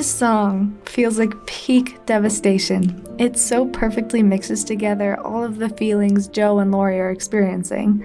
This 0.00 0.10
song 0.10 0.78
feels 0.86 1.18
like 1.18 1.44
peak 1.44 2.06
devastation. 2.06 3.06
It 3.18 3.38
so 3.38 3.66
perfectly 3.66 4.22
mixes 4.22 4.64
together 4.64 5.20
all 5.20 5.44
of 5.44 5.58
the 5.58 5.68
feelings 5.68 6.26
Jo 6.26 6.58
and 6.60 6.72
Laurie 6.72 6.98
are 6.98 7.10
experiencing. 7.10 8.02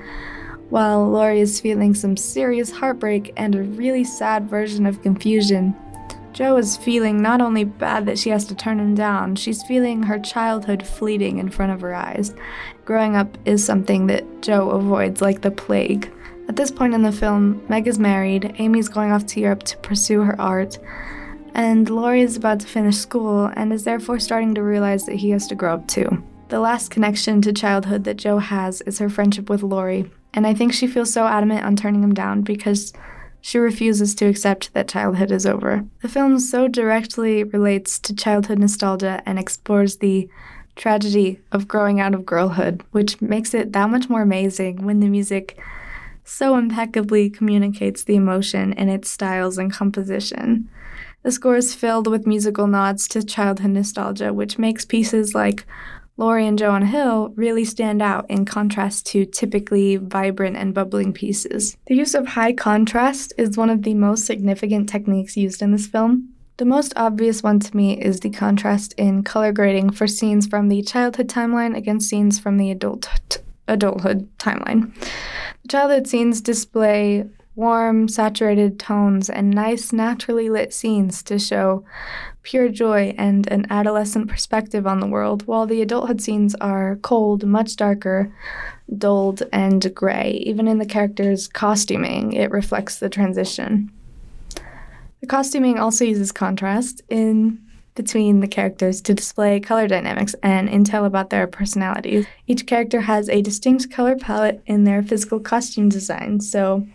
While 0.70 1.10
Laurie 1.10 1.40
is 1.40 1.62
feeling 1.62 1.96
some 1.96 2.18
serious 2.18 2.70
heartbreak 2.70 3.32
and 3.38 3.56
a 3.56 3.64
really 3.64 4.04
sad 4.04 4.50
version 4.50 4.86
of 4.86 5.02
confusion, 5.04 5.74
Jo 6.34 6.58
is 6.58 6.76
feeling 6.76 7.22
not 7.22 7.40
only 7.40 7.64
bad 7.64 8.06
that 8.08 8.20
she 8.20 8.30
has 8.30 8.44
to 8.48 8.56
turn 8.56 8.78
him 8.78 8.94
down, 8.94 9.38
she's 9.38 9.64
feeling 9.64 10.04
her 10.04 10.20
childhood 10.20 10.86
fleeting 10.86 11.38
in 11.38 11.50
front 11.50 11.72
of 11.72 11.80
her 11.80 11.96
eyes. 11.96 12.36
Growing 12.84 13.16
up 13.16 13.38
is 13.46 13.64
something 13.64 14.08
that 14.08 14.42
Jo 14.42 14.72
avoids 14.72 15.22
like 15.22 15.44
the 15.44 15.50
plague. 15.50 16.12
At 16.50 16.58
this 16.58 16.72
point 16.72 16.94
in 16.94 17.04
the 17.04 17.14
film, 17.14 17.66
Meg 17.70 17.88
is 17.88 17.98
married, 17.98 18.54
Amy's 18.58 18.90
going 18.90 19.14
off 19.14 19.26
to 19.28 19.40
Europe 19.40 19.64
to 19.64 19.78
pursue 19.78 20.24
her 20.24 20.40
art, 20.42 20.78
and 21.56 21.90
Laurie 21.90 22.22
is 22.22 22.36
about 22.36 22.60
to 22.60 22.68
finish 22.68 22.98
school 22.98 23.50
and 23.56 23.74
is 23.74 23.86
therefore 23.86 24.20
starting 24.20 24.54
to 24.54 24.62
realize 24.62 25.06
that 25.06 25.16
he 25.16 25.30
has 25.32 25.48
to 25.48 25.56
grow 25.56 25.74
up 25.74 25.88
too. 25.88 26.24
The 26.50 26.60
last 26.60 26.92
connection 26.92 27.42
to 27.42 27.54
childhood 27.54 28.04
that 28.04 28.18
Jo 28.18 28.38
has 28.38 28.82
is 28.82 29.00
her 29.00 29.10
friendship 29.10 29.50
with 29.50 29.64
Laurie, 29.64 30.12
and 30.34 30.46
I 30.46 30.54
think 30.54 30.74
she 30.74 30.86
feels 30.86 31.12
so 31.12 31.26
adamant 31.26 31.66
on 31.66 31.76
turning 31.76 32.04
him 32.04 32.14
down 32.14 32.42
because 32.42 32.94
she 33.42 33.58
refuses 33.58 34.14
to 34.16 34.26
accept 34.26 34.74
that 34.74 34.88
childhood 34.88 35.32
is 35.32 35.46
over. 35.46 35.86
The 36.02 36.10
film 36.10 36.40
so 36.40 36.68
directly 36.68 37.44
relates 37.44 38.00
to 38.00 38.16
childhood 38.16 38.60
nostalgia 38.60 39.24
and 39.26 39.40
explores 39.40 39.98
the 39.98 40.30
tragedy 40.76 41.40
of 41.52 41.68
growing 41.68 42.00
out 42.00 42.14
of 42.14 42.26
girlhood, 42.26 42.84
which 42.92 43.22
makes 43.22 43.54
it 43.54 43.72
that 43.74 43.90
much 43.90 44.10
more 44.10 44.22
amazing 44.22 44.86
when 44.86 45.00
the 45.00 45.08
music 45.08 45.58
so 46.24 46.58
impeccably 46.58 47.30
communicates 47.30 48.04
the 48.04 48.16
emotion 48.16 48.74
in 48.74 48.90
its 48.90 49.10
styles 49.10 49.58
and 49.58 49.72
composition. 49.72 50.70
The 51.26 51.32
score 51.32 51.56
is 51.56 51.74
filled 51.74 52.06
with 52.06 52.28
musical 52.28 52.68
nods 52.68 53.08
to 53.08 53.24
childhood 53.24 53.72
nostalgia, 53.72 54.32
which 54.32 54.60
makes 54.60 54.86
pieces 54.86 55.34
like 55.34 55.66
Laurie 56.18 56.46
and 56.46 56.62
a 56.62 56.86
Hill 56.86 57.34
really 57.36 57.66
stand 57.66 58.00
out 58.04 58.30
in 58.30 58.46
contrast 58.46 59.08
to 59.08 59.26
typically 59.26 59.96
vibrant 59.96 60.56
and 60.56 60.72
bubbling 60.72 61.14
pieces. 61.14 61.78
The 61.88 61.96
use 61.96 62.14
of 62.14 62.28
high 62.28 62.54
contrast 62.54 63.34
is 63.40 63.58
one 63.58 63.72
of 63.72 63.82
the 63.82 63.96
most 63.96 64.28
significant 64.28 64.88
techniques 64.88 65.36
used 65.36 65.64
in 65.64 65.72
this 65.72 65.88
film. 65.88 66.30
The 66.58 66.66
most 66.66 66.94
obvious 66.96 67.42
one 67.42 67.60
to 67.60 67.76
me 67.76 68.00
is 68.00 68.20
the 68.20 68.30
contrast 68.30 68.94
in 68.96 69.24
color 69.24 69.52
grading 69.52 69.94
for 69.94 70.06
scenes 70.06 70.46
from 70.46 70.70
the 70.70 70.84
childhood 70.84 71.28
timeline 71.28 71.76
against 71.76 72.08
scenes 72.08 72.38
from 72.38 72.58
the 72.58 72.70
adult 72.70 73.40
adulthood 73.68 74.30
timeline. 74.38 74.94
The 75.64 75.70
childhood 75.70 76.06
scenes 76.06 76.40
display 76.40 77.26
warm, 77.56 78.08
saturated 78.08 78.78
tones, 78.80 79.30
and 79.30 79.52
nice, 79.52 79.94
naturally 79.94 80.50
lit 80.50 80.74
scenes 80.74 81.24
to 81.24 81.40
show 81.40 81.84
pure 82.44 82.70
joy 82.70 83.14
and 83.18 83.48
an 83.48 83.66
adolescent 83.70 84.28
perspective 84.28 84.86
on 84.86 85.00
the 85.00 85.08
world, 85.08 85.48
while 85.48 85.66
the 85.66 85.82
adulthood 85.82 86.22
scenes 86.22 86.54
are 86.56 86.98
cold, 87.02 87.46
much 87.46 87.76
darker, 87.76 88.32
dulled, 88.98 89.44
and 89.52 89.94
gray. 89.96 90.44
Even 90.46 90.68
in 90.68 90.78
the 90.78 90.86
characters' 90.86 91.48
costuming, 91.48 92.34
it 92.34 92.52
reflects 92.52 93.00
the 93.00 93.10
transition. 93.10 93.92
The 95.22 95.28
costuming 95.28 95.80
also 95.80 96.06
uses 96.06 96.32
contrast 96.32 97.02
in 97.10 97.60
between 97.96 98.42
the 98.42 98.48
characters 98.48 99.02
to 99.02 99.14
display 99.14 99.60
color 99.60 99.88
dynamics 99.88 100.36
and 100.44 100.70
intel 100.70 101.06
about 101.06 101.30
their 101.30 101.48
personalities. 101.48 102.28
Each 102.46 102.68
character 102.68 103.02
has 103.02 103.30
a 103.30 103.42
distinct 103.42 103.90
color 103.90 104.18
palette 104.18 104.62
in 104.66 104.84
their 104.84 105.02
physical 105.02 105.40
costume 105.40 105.90
design, 105.90 106.42
so 106.42 106.86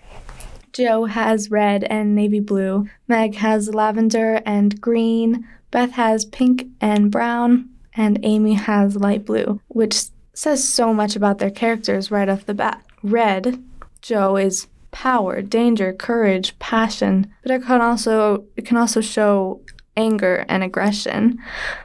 Jo 0.73 1.05
has 1.05 1.51
red 1.51 1.85
and 1.85 2.15
navy 2.15 2.41
blue. 2.41 2.87
Meg 3.09 3.37
has 3.37 3.75
lavender 3.75 4.41
and 4.47 4.81
green. 4.81 5.47
Beth 5.71 5.93
has 5.93 6.25
pink 6.25 6.67
and 6.81 7.11
brown. 7.11 7.69
And 7.95 8.21
Amy 8.23 8.55
has 8.55 8.97
light 8.97 9.25
blue, 9.25 9.61
which 9.69 10.05
says 10.33 10.67
so 10.67 10.95
much 10.95 11.17
about 11.17 11.39
their 11.39 11.51
characters 11.51 12.11
right 12.11 12.29
off 12.29 12.47
the 12.47 12.55
bat. 12.55 12.83
Red, 13.03 13.63
Jo 14.01 14.37
is 14.37 14.69
power, 14.91 15.43
danger, 15.43 15.93
courage, 15.93 16.59
passion, 16.59 17.33
but 17.43 17.53
it 17.53 17.63
can 17.63 17.81
also 17.81 18.45
it 18.57 18.65
can 18.65 18.77
also 18.77 19.01
show 19.01 19.61
anger 19.97 20.45
and 20.49 20.63
aggression. 20.63 21.39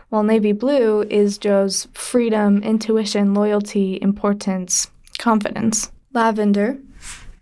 While 0.09 0.23
navy 0.23 0.51
blue 0.51 1.01
is 1.03 1.37
Jo's 1.37 1.87
freedom, 1.93 2.63
intuition, 2.63 3.33
loyalty, 3.33 3.99
importance, 4.01 4.89
confidence. 5.17 5.91
Lavender 6.13 6.77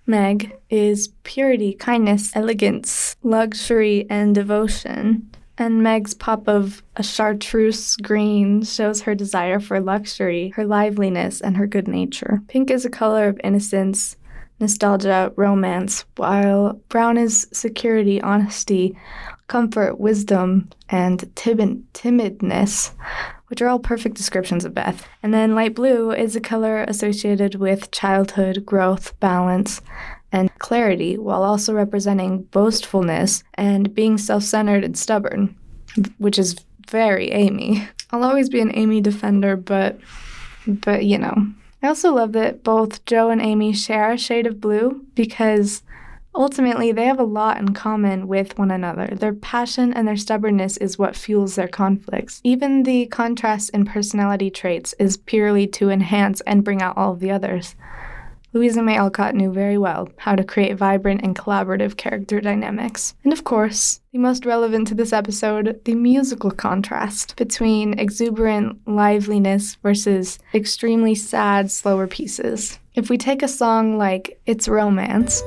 Meg 0.05 0.55
is 0.69 1.09
purity, 1.23 1.73
kindness, 1.73 2.35
elegance, 2.35 3.15
luxury, 3.23 4.05
and 4.09 4.35
devotion. 4.35 5.29
And 5.57 5.83
Meg's 5.83 6.13
pop 6.13 6.47
of 6.47 6.81
a 6.95 7.03
chartreuse 7.03 7.95
green 7.97 8.63
shows 8.63 9.01
her 9.01 9.15
desire 9.15 9.59
for 9.59 9.79
luxury, 9.79 10.51
her 10.55 10.65
liveliness, 10.65 11.41
and 11.41 11.55
her 11.57 11.67
good 11.67 11.87
nature. 11.87 12.41
Pink 12.47 12.71
is 12.71 12.85
a 12.85 12.89
color 12.89 13.27
of 13.27 13.39
innocence, 13.43 14.17
nostalgia, 14.59 15.31
romance, 15.35 16.05
while 16.15 16.81
brown 16.89 17.17
is 17.17 17.47
security, 17.53 18.21
honesty, 18.21 18.97
comfort, 19.47 19.99
wisdom, 19.99 20.69
and 20.89 21.29
timid- 21.35 21.85
timidness, 21.93 22.91
which 23.53 23.61
are 23.61 23.67
all 23.67 23.77
perfect 23.77 24.15
descriptions 24.15 24.65
of 24.65 24.73
Beth. 24.73 25.07
And 25.21 25.31
then 25.31 25.53
light 25.53 25.75
blue 25.75 26.09
is 26.09 26.35
a 26.35 26.41
color 26.41 26.83
associated 26.87 27.53
with 27.53 27.91
childhood, 27.91 28.65
growth, 28.65 29.13
balance, 29.19 29.79
and 30.31 30.49
clarity, 30.57 31.19
while 31.19 31.43
also 31.43 31.71
representing 31.71 32.45
boastfulness 32.45 33.43
and 33.53 33.93
being 33.93 34.17
self 34.17 34.41
centered 34.41 34.83
and 34.83 34.97
stubborn, 34.97 35.55
which 36.17 36.39
is 36.39 36.55
very 36.89 37.29
Amy. 37.29 37.87
I'll 38.09 38.23
always 38.23 38.49
be 38.49 38.59
an 38.59 38.71
Amy 38.75 39.01
defender, 39.01 39.55
but, 39.55 39.99
but 40.65 41.05
you 41.05 41.19
know, 41.19 41.35
I 41.83 41.89
also 41.89 42.11
love 42.11 42.31
that 42.31 42.63
both 42.63 43.05
Jo 43.05 43.29
and 43.29 43.39
Amy 43.39 43.71
share 43.71 44.13
a 44.13 44.17
shade 44.17 44.47
of 44.47 44.59
blue 44.59 45.05
because 45.13 45.83
ultimately 46.35 46.91
they 46.91 47.05
have 47.05 47.19
a 47.19 47.23
lot 47.23 47.59
in 47.59 47.73
common 47.73 48.27
with 48.27 48.57
one 48.57 48.71
another. 48.71 49.07
Their 49.07 49.33
passion 49.33 49.93
and 49.93 50.07
their 50.07 50.17
stubbornness 50.17 50.77
is 50.77 50.97
what 50.97 51.15
fuels 51.15 51.55
their 51.55 51.67
conflicts. 51.67 52.41
Even 52.43 52.83
the 52.83 53.05
contrast 53.07 53.69
in 53.71 53.85
personality 53.85 54.49
traits 54.49 54.93
is 54.99 55.17
purely 55.17 55.67
to 55.67 55.89
enhance 55.89 56.41
and 56.41 56.63
bring 56.63 56.81
out 56.81 56.97
all 56.97 57.13
of 57.13 57.19
the 57.19 57.31
others. 57.31 57.75
Louisa 58.53 58.83
May 58.83 58.97
Alcott 58.97 59.33
knew 59.33 59.51
very 59.51 59.79
well 59.79 60.09
how 60.17 60.35
to 60.35 60.43
create 60.43 60.77
vibrant 60.77 61.23
and 61.23 61.35
collaborative 61.35 61.97
character 61.97 62.39
dynamics. 62.39 63.15
And 63.23 63.33
of 63.33 63.43
course, 63.43 63.99
the 64.11 64.19
most 64.19 64.45
relevant 64.45 64.87
to 64.89 64.95
this 64.95 65.11
episode, 65.11 65.81
the 65.85 65.95
musical 65.95 66.51
contrast 66.51 67.35
between 67.35 67.97
exuberant 67.97 68.79
liveliness 68.87 69.75
versus 69.81 70.37
extremely 70.53 71.15
sad, 71.15 71.71
slower 71.71 72.05
pieces. 72.05 72.77
If 72.93 73.09
we 73.09 73.17
take 73.17 73.41
a 73.41 73.47
song 73.47 73.97
like 73.97 74.39
It's 74.45 74.67
Romance, 74.67 75.41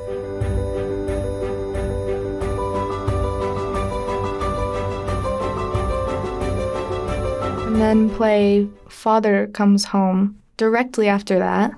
and 7.77 7.83
then 7.83 8.09
play 8.09 8.67
Father 8.89 9.45
Comes 9.53 9.85
Home 9.85 10.41
directly 10.57 11.07
after 11.07 11.37
that, 11.37 11.69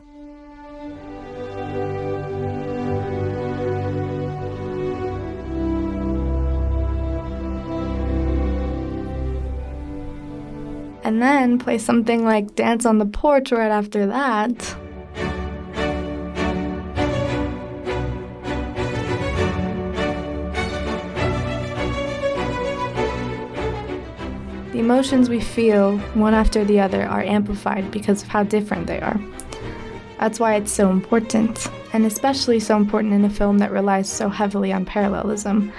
and 11.04 11.22
then 11.22 11.60
play 11.60 11.78
something 11.78 12.24
like 12.24 12.56
Dance 12.56 12.86
on 12.86 13.00
the 13.00 13.06
Porch 13.06 13.52
right 13.52 13.70
after 13.70 14.06
that. 14.08 14.78
Emotions 24.80 25.28
we 25.30 25.42
feel, 25.42 25.98
one 26.14 26.34
after 26.34 26.64
the 26.64 26.80
other, 26.80 27.04
are 27.04 27.22
amplified 27.22 27.92
because 27.92 28.24
of 28.24 28.30
how 28.30 28.44
different 28.44 28.88
they 28.88 29.02
are. 29.02 29.20
That's 30.22 30.40
why 30.40 30.56
it's 30.56 30.72
so 30.72 30.90
important, 30.90 31.68
and 31.92 32.06
especially 32.06 32.62
so 32.62 32.78
important 32.78 33.12
in 33.12 33.26
a 33.26 33.30
film 33.30 33.58
that 33.58 33.74
relies 33.74 34.10
so 34.10 34.30
heavily 34.30 34.72
on 34.72 34.86
parallelism, 34.86 35.74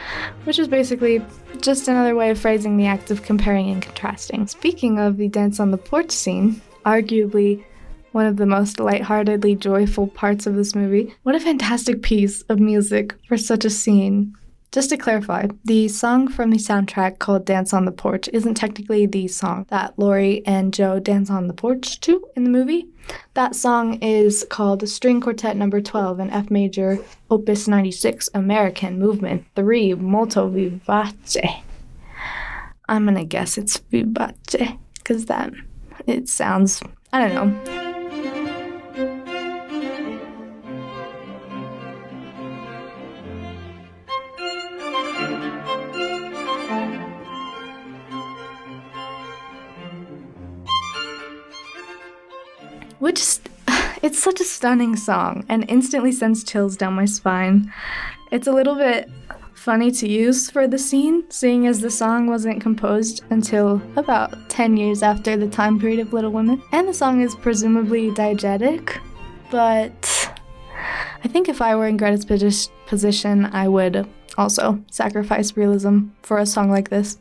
which 0.45 0.59
is 0.59 0.69
basically 0.69 1.25
just 1.63 1.89
another 1.89 2.15
way 2.15 2.29
of 2.29 2.39
phrasing 2.39 2.77
the 2.77 2.85
act 2.85 3.11
of 3.11 3.23
comparing 3.23 3.71
and 3.71 3.81
contrasting. 3.81 4.47
Speaking 4.47 4.99
of 4.99 5.17
the 5.17 5.29
dance 5.29 5.61
on 5.61 5.71
the 5.71 5.79
porch 5.79 6.11
scene, 6.11 6.61
arguably 6.85 7.65
one 8.13 8.27
of 8.27 8.37
the 8.37 8.45
most 8.45 8.79
lightheartedly 8.79 9.55
joyful 9.55 10.09
parts 10.09 10.47
of 10.47 10.57
this 10.57 10.75
movie, 10.75 11.15
what 11.23 11.35
a 11.35 11.41
fantastic 11.41 12.03
piece 12.03 12.43
of 12.51 12.61
music 12.61 13.15
for 13.27 13.39
such 13.39 13.65
a 13.65 13.71
scene. 13.71 14.37
Just 14.73 14.91
to 14.91 14.97
clarify, 14.97 15.49
the 15.65 15.89
song 15.89 16.29
from 16.29 16.53
the 16.53 16.57
soundtrack 16.57 17.19
called 17.19 17.45
Dance 17.45 17.75
on 17.75 17.87
the 17.87 17.91
Porch 17.93 18.29
isn't 18.33 18.55
technically 18.55 19.05
the 19.05 19.27
song 19.27 19.67
that 19.69 19.99
Laurie 19.99 20.47
and 20.47 20.73
Jo 20.73 21.01
dance 21.01 21.29
on 21.29 21.49
the 21.49 21.55
porch 21.55 21.99
to 22.01 22.25
in 22.37 22.45
the 22.45 22.51
movie. 22.51 22.87
That 23.35 23.57
song 23.57 23.95
is 23.95 24.47
called 24.49 24.89
String 24.89 25.21
Quartet 25.21 25.57
Number 25.57 25.81
12 25.81 26.21
in 26.21 26.31
F 26.31 26.53
major, 26.53 26.99
Opus 27.31 27.67
96, 27.67 28.31
American 28.33 29.01
Movement 29.01 29.45
3, 29.57 29.95
Molto 29.95 30.49
Vivace. 30.49 31.63
I'm 32.89 33.05
gonna 33.05 33.25
guess 33.25 33.59
it's 33.59 33.79
Vivace, 33.91 34.79
because 34.95 35.27
that, 35.27 35.53
it 36.07 36.29
sounds, 36.29 36.81
I 37.13 37.27
don't 37.27 37.35
know. 37.35 37.90
Which 53.01 53.21
it's 54.03 54.23
such 54.23 54.41
a 54.41 54.45
stunning 54.45 54.95
song 54.95 55.45
and 55.49 55.69
instantly 55.69 56.13
sends 56.13 56.45
chills 56.45 56.77
down 56.77 56.95
my 56.95 57.05
spine. 57.05 57.73
It's 58.31 58.47
a 58.47 58.53
little 58.53 58.77
bit 58.77 59.11
funny 59.55 59.91
to 59.91 60.09
use 60.09 60.49
for 60.49 60.67
the 60.67 60.79
scene, 60.79 61.25
seeing 61.29 61.67
as 61.67 61.81
the 61.81 61.91
song 61.91 62.27
wasn't 62.27 62.63
composed 62.63 63.25
until 63.29 63.83
about 63.97 64.49
10 64.49 64.77
years 64.79 65.03
after 65.03 65.37
the 65.37 65.49
time 65.49 65.79
period 65.79 66.01
of 66.01 66.15
Little 66.15 66.31
Women. 66.31 66.63
And 66.73 66.89
the 66.89 66.95
song 66.95 67.21
is 67.21 67.35
presumably 67.35 68.11
diegetic, 68.13 68.99
but 69.51 70.33
I 71.23 71.29
think 71.29 71.49
if 71.49 71.61
I 71.61 71.77
were 71.77 71.87
in 71.87 71.99
Greta's 71.99 72.71
position, 72.87 73.47
I 73.47 73.69
would 73.69 74.09
also 74.39 74.83
sacrifice 74.91 75.57
realism 75.57 76.07
for 76.23 76.39
a 76.39 76.47
song 76.47 76.71
like 76.71 76.89
this. 76.89 77.19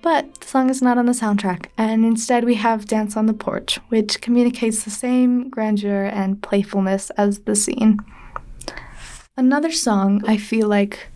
But 0.00 0.34
the 0.40 0.46
song 0.46 0.70
is 0.70 0.80
not 0.80 0.96
on 0.96 1.06
the 1.06 1.12
soundtrack, 1.12 1.66
and 1.76 2.04
instead 2.04 2.44
we 2.44 2.54
have 2.54 2.86
Dance 2.86 3.16
on 3.16 3.26
the 3.26 3.34
Porch, 3.34 3.78
which 3.88 4.20
communicates 4.20 4.84
the 4.84 4.90
same 4.90 5.48
grandeur 5.50 6.04
and 6.04 6.40
playfulness 6.42 7.10
as 7.10 7.40
the 7.40 7.56
scene. 7.56 7.98
Another 9.36 9.72
song 9.72 10.22
I 10.26 10.36
feel 10.36 10.68
like 10.68 11.08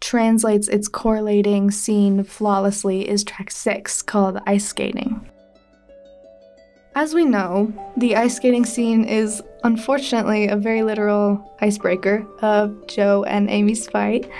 translates 0.00 0.68
its 0.68 0.88
correlating 0.88 1.70
scene 1.70 2.24
flawlessly 2.24 3.08
is 3.08 3.22
track 3.22 3.50
6 3.50 4.02
called 4.02 4.40
Ice 4.46 4.66
Skating. 4.66 5.28
As 6.94 7.14
we 7.14 7.24
know, 7.24 7.72
the 7.96 8.16
ice 8.16 8.36
skating 8.36 8.66
scene 8.66 9.04
is 9.04 9.42
unfortunately 9.64 10.48
a 10.48 10.56
very 10.56 10.82
literal 10.82 11.56
icebreaker 11.62 12.26
of 12.42 12.86
Jo 12.86 13.24
and 13.24 13.48
Amy's 13.48 13.88
fight 13.88 14.30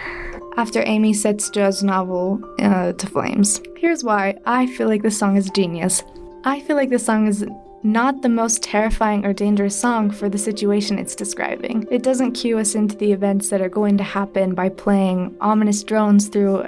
after 0.56 0.82
Amy 0.86 1.12
sets 1.12 1.50
Jo's 1.50 1.82
novel 1.82 2.40
uh, 2.60 2.92
to 2.92 3.06
flames. 3.06 3.60
Here's 3.76 4.04
why 4.04 4.38
I 4.46 4.66
feel 4.66 4.88
like 4.88 5.02
this 5.02 5.18
song 5.18 5.36
is 5.36 5.50
genius. 5.50 6.02
I 6.44 6.60
feel 6.60 6.76
like 6.76 6.90
this 6.90 7.04
song 7.04 7.26
is 7.26 7.46
not 7.84 8.22
the 8.22 8.28
most 8.28 8.62
terrifying 8.62 9.24
or 9.24 9.32
dangerous 9.32 9.78
song 9.78 10.10
for 10.10 10.28
the 10.28 10.38
situation 10.38 10.98
it's 10.98 11.16
describing. 11.16 11.86
It 11.90 12.02
doesn't 12.02 12.32
cue 12.32 12.58
us 12.58 12.74
into 12.74 12.96
the 12.96 13.12
events 13.12 13.48
that 13.50 13.60
are 13.60 13.68
going 13.68 13.98
to 13.98 14.04
happen 14.04 14.54
by 14.54 14.68
playing 14.68 15.36
ominous 15.40 15.82
drones 15.82 16.28
through 16.28 16.64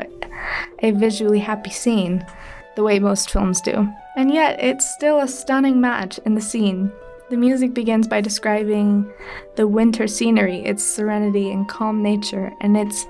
a 0.81 0.91
visually 0.91 1.39
happy 1.39 1.71
scene, 1.71 2.27
the 2.75 2.83
way 2.83 2.99
most 2.99 3.31
films 3.31 3.61
do. 3.61 3.89
And 4.17 4.33
yet, 4.33 4.61
it's 4.61 4.93
still 4.95 5.21
a 5.21 5.29
stunning 5.29 5.81
match 5.81 6.19
in 6.25 6.35
the 6.35 6.41
scene. 6.41 6.91
The 7.31 7.37
music 7.37 7.75
begins 7.75 8.07
by 8.09 8.21
describing 8.21 9.11
the 9.57 9.67
winter 9.67 10.07
scenery, 10.07 10.65
its 10.65 10.85
serenity 10.85 11.51
and 11.51 11.69
calm 11.69 12.03
nature, 12.03 12.53
and 12.61 12.77
its 12.77 13.07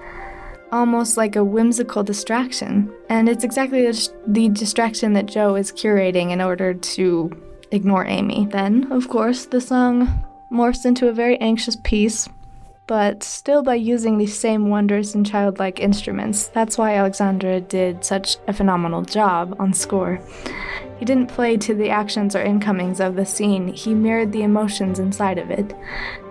almost 0.75 1.17
like 1.17 1.37
a 1.37 1.45
whimsical 1.45 2.03
distraction. 2.03 2.93
And 3.09 3.29
it's 3.29 3.45
exactly 3.45 3.91
the 4.27 4.49
distraction 4.49 5.13
that 5.13 5.27
Jo 5.27 5.55
is 5.55 5.71
curating 5.71 6.33
in 6.33 6.41
order 6.41 6.75
to 6.75 7.31
ignore 7.71 8.05
Amy. 8.05 8.47
Then, 8.47 8.91
of 8.91 9.09
course, 9.09 9.47
the 9.47 9.61
song 9.61 10.25
morphs 10.53 10.85
into 10.85 11.09
a 11.09 11.13
very 11.13 11.41
anxious 11.41 11.77
piece, 11.85 12.29
but 12.89 13.23
still 13.23 13.63
by 13.63 13.77
using 13.77 14.19
the 14.19 14.27
same 14.27 14.69
wondrous 14.69 15.15
and 15.15 15.25
childlike 15.25 15.79
instruments. 15.79 16.49
That's 16.49 16.77
why 16.77 16.97
Alexandre 16.97 17.61
did 17.61 18.05
such 18.05 18.37
a 18.49 18.53
phenomenal 18.53 19.03
job 19.03 19.57
on 19.61 19.73
score. 19.73 20.21
He 20.99 21.05
didn't 21.05 21.29
play 21.29 21.57
to 21.57 21.75
the 21.75 21.91
actions 21.91 22.35
or 22.35 22.43
incomings 22.43 23.01
of 23.01 23.15
the 23.15 23.27
scene, 23.27 23.69
he 23.69 23.95
mirrored 23.95 24.33
the 24.33 24.43
emotions 24.43 24.99
inside 24.99 25.39
of 25.39 25.51
it. 25.51 25.73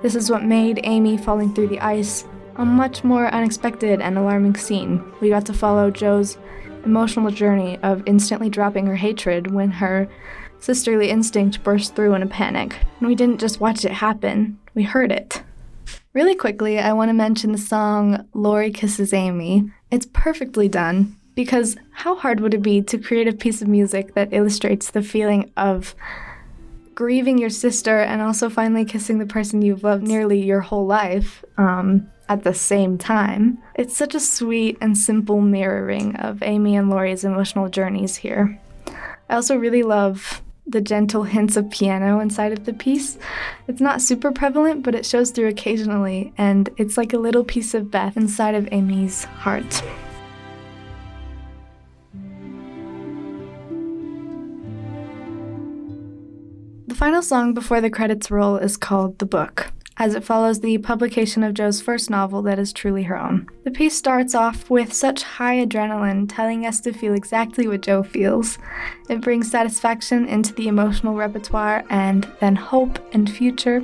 This 0.02 0.16
is 0.16 0.30
what 0.30 0.44
made 0.44 0.82
Amy 0.84 1.18
falling 1.18 1.54
through 1.54 1.68
the 1.68 1.80
ice 1.80 2.26
a 2.56 2.66
much 2.66 3.04
more 3.04 3.28
unexpected 3.28 4.02
and 4.02 4.18
alarming 4.18 4.56
scene. 4.56 5.04
We 5.22 5.30
got 5.30 5.46
to 5.48 5.54
follow 5.54 5.90
Jo's 5.92 6.38
emotional 6.86 7.32
journey 7.32 7.78
of 7.84 8.04
instantly 8.06 8.50
dropping 8.50 8.86
her 8.88 8.96
hatred 8.96 9.52
when 9.52 9.72
her 9.72 10.08
sisterly 10.60 11.10
instinct 11.10 11.64
burst 11.64 11.96
through 11.96 12.14
in 12.14 12.24
a 12.24 12.28
panic. 12.28 12.78
And 13.00 13.08
we 13.08 13.16
didn't 13.16 13.40
just 13.40 13.60
watch 13.60 13.86
it 13.86 13.92
happen, 13.92 14.60
we 14.74 14.84
heard 14.84 15.12
it. 15.12 15.42
Really 16.14 16.36
quickly, 16.36 16.80
I 16.80 16.94
want 16.94 17.10
to 17.10 17.14
mention 17.14 17.52
the 17.52 17.58
song 17.58 18.28
Laurie 18.34 18.72
Kisses 18.72 19.14
Amy. 19.14 19.72
It's 19.90 20.08
perfectly 20.14 20.70
done 20.70 21.16
because 21.36 21.76
how 21.92 22.16
hard 22.16 22.40
would 22.40 22.54
it 22.54 22.62
be 22.62 22.82
to 22.84 22.98
create 22.98 23.28
a 23.28 23.34
piece 23.34 23.62
of 23.62 23.68
music 23.68 24.14
that 24.14 24.30
illustrates 24.32 24.92
the 24.92 25.02
feeling 25.02 25.52
of 25.58 25.96
grieving 26.94 27.40
your 27.40 27.50
sister 27.50 28.00
and 28.00 28.22
also 28.22 28.50
finally 28.50 28.86
kissing 28.86 29.18
the 29.18 29.26
person 29.26 29.64
you've 29.64 29.84
loved 29.84 30.04
nearly 30.04 30.42
your 30.42 30.62
whole 30.62 30.86
life? 30.86 31.44
Um, 31.58 32.10
at 32.30 32.44
the 32.44 32.54
same 32.54 32.98
time. 32.98 33.58
It's 33.76 33.96
such 33.96 34.16
a 34.16 34.20
sweet 34.20 34.78
and 34.82 34.98
simple 34.98 35.42
mirroring 35.42 36.16
of 36.16 36.42
Amy 36.44 36.76
and 36.76 36.90
Laurie's 36.90 37.24
emotional 37.24 37.70
journeys 37.70 38.16
here. 38.18 38.60
I 39.30 39.36
also 39.36 39.56
really 39.56 39.84
love 39.84 40.42
the 40.66 40.82
gentle 40.82 41.24
hints 41.24 41.58
of 41.58 41.70
piano 41.70 42.20
inside 42.20 42.54
of 42.54 42.66
the 42.66 42.74
piece. 42.74 43.18
It's 43.68 43.82
not 43.82 44.02
super 44.02 44.32
prevalent, 44.32 44.84
but 44.84 44.96
it 44.96 45.06
shows 45.06 45.32
through 45.32 45.48
occasionally, 45.48 46.34
and 46.38 46.70
it's 46.78 46.98
like 46.98 47.14
a 47.14 47.18
little 47.18 47.44
piece 47.44 47.74
of 47.74 47.92
Beth 47.92 48.16
inside 48.16 48.56
of 48.56 48.70
Amy's 48.72 49.26
heart. 49.26 49.84
The 56.88 56.96
final 56.96 57.22
song 57.22 57.54
before 57.54 57.82
the 57.82 57.90
credits 57.90 58.32
roll 58.32 58.56
is 58.56 58.78
called 58.78 59.20
The 59.20 59.26
Book, 59.26 59.74
as 59.98 60.16
it 60.16 60.24
follows 60.24 60.60
the 60.60 60.78
publication 60.80 61.44
of 61.44 61.54
Jo's 61.54 61.82
first 61.82 62.10
novel 62.10 62.42
that 62.44 62.60
is 62.60 62.74
truly 62.74 63.04
her 63.04 63.20
own. 63.20 63.48
The 63.64 63.72
piece 63.72 63.96
starts 63.96 64.34
off 64.34 64.70
with 64.70 64.94
such 64.94 65.24
high 65.24 65.66
adrenaline, 65.66 66.28
telling 66.34 66.66
us 66.66 66.80
to 66.82 66.94
feel 66.94 67.14
exactly 67.14 67.68
what 67.68 67.82
Jo 67.82 68.04
feels. 68.04 68.58
It 69.10 69.22
brings 69.22 69.52
satisfaction 69.52 70.28
into 70.28 70.54
the 70.54 70.68
emotional 70.68 71.16
repertoire 71.16 71.84
and 71.90 72.28
then 72.40 72.56
hope 72.56 73.00
and 73.14 73.30
future. 73.30 73.84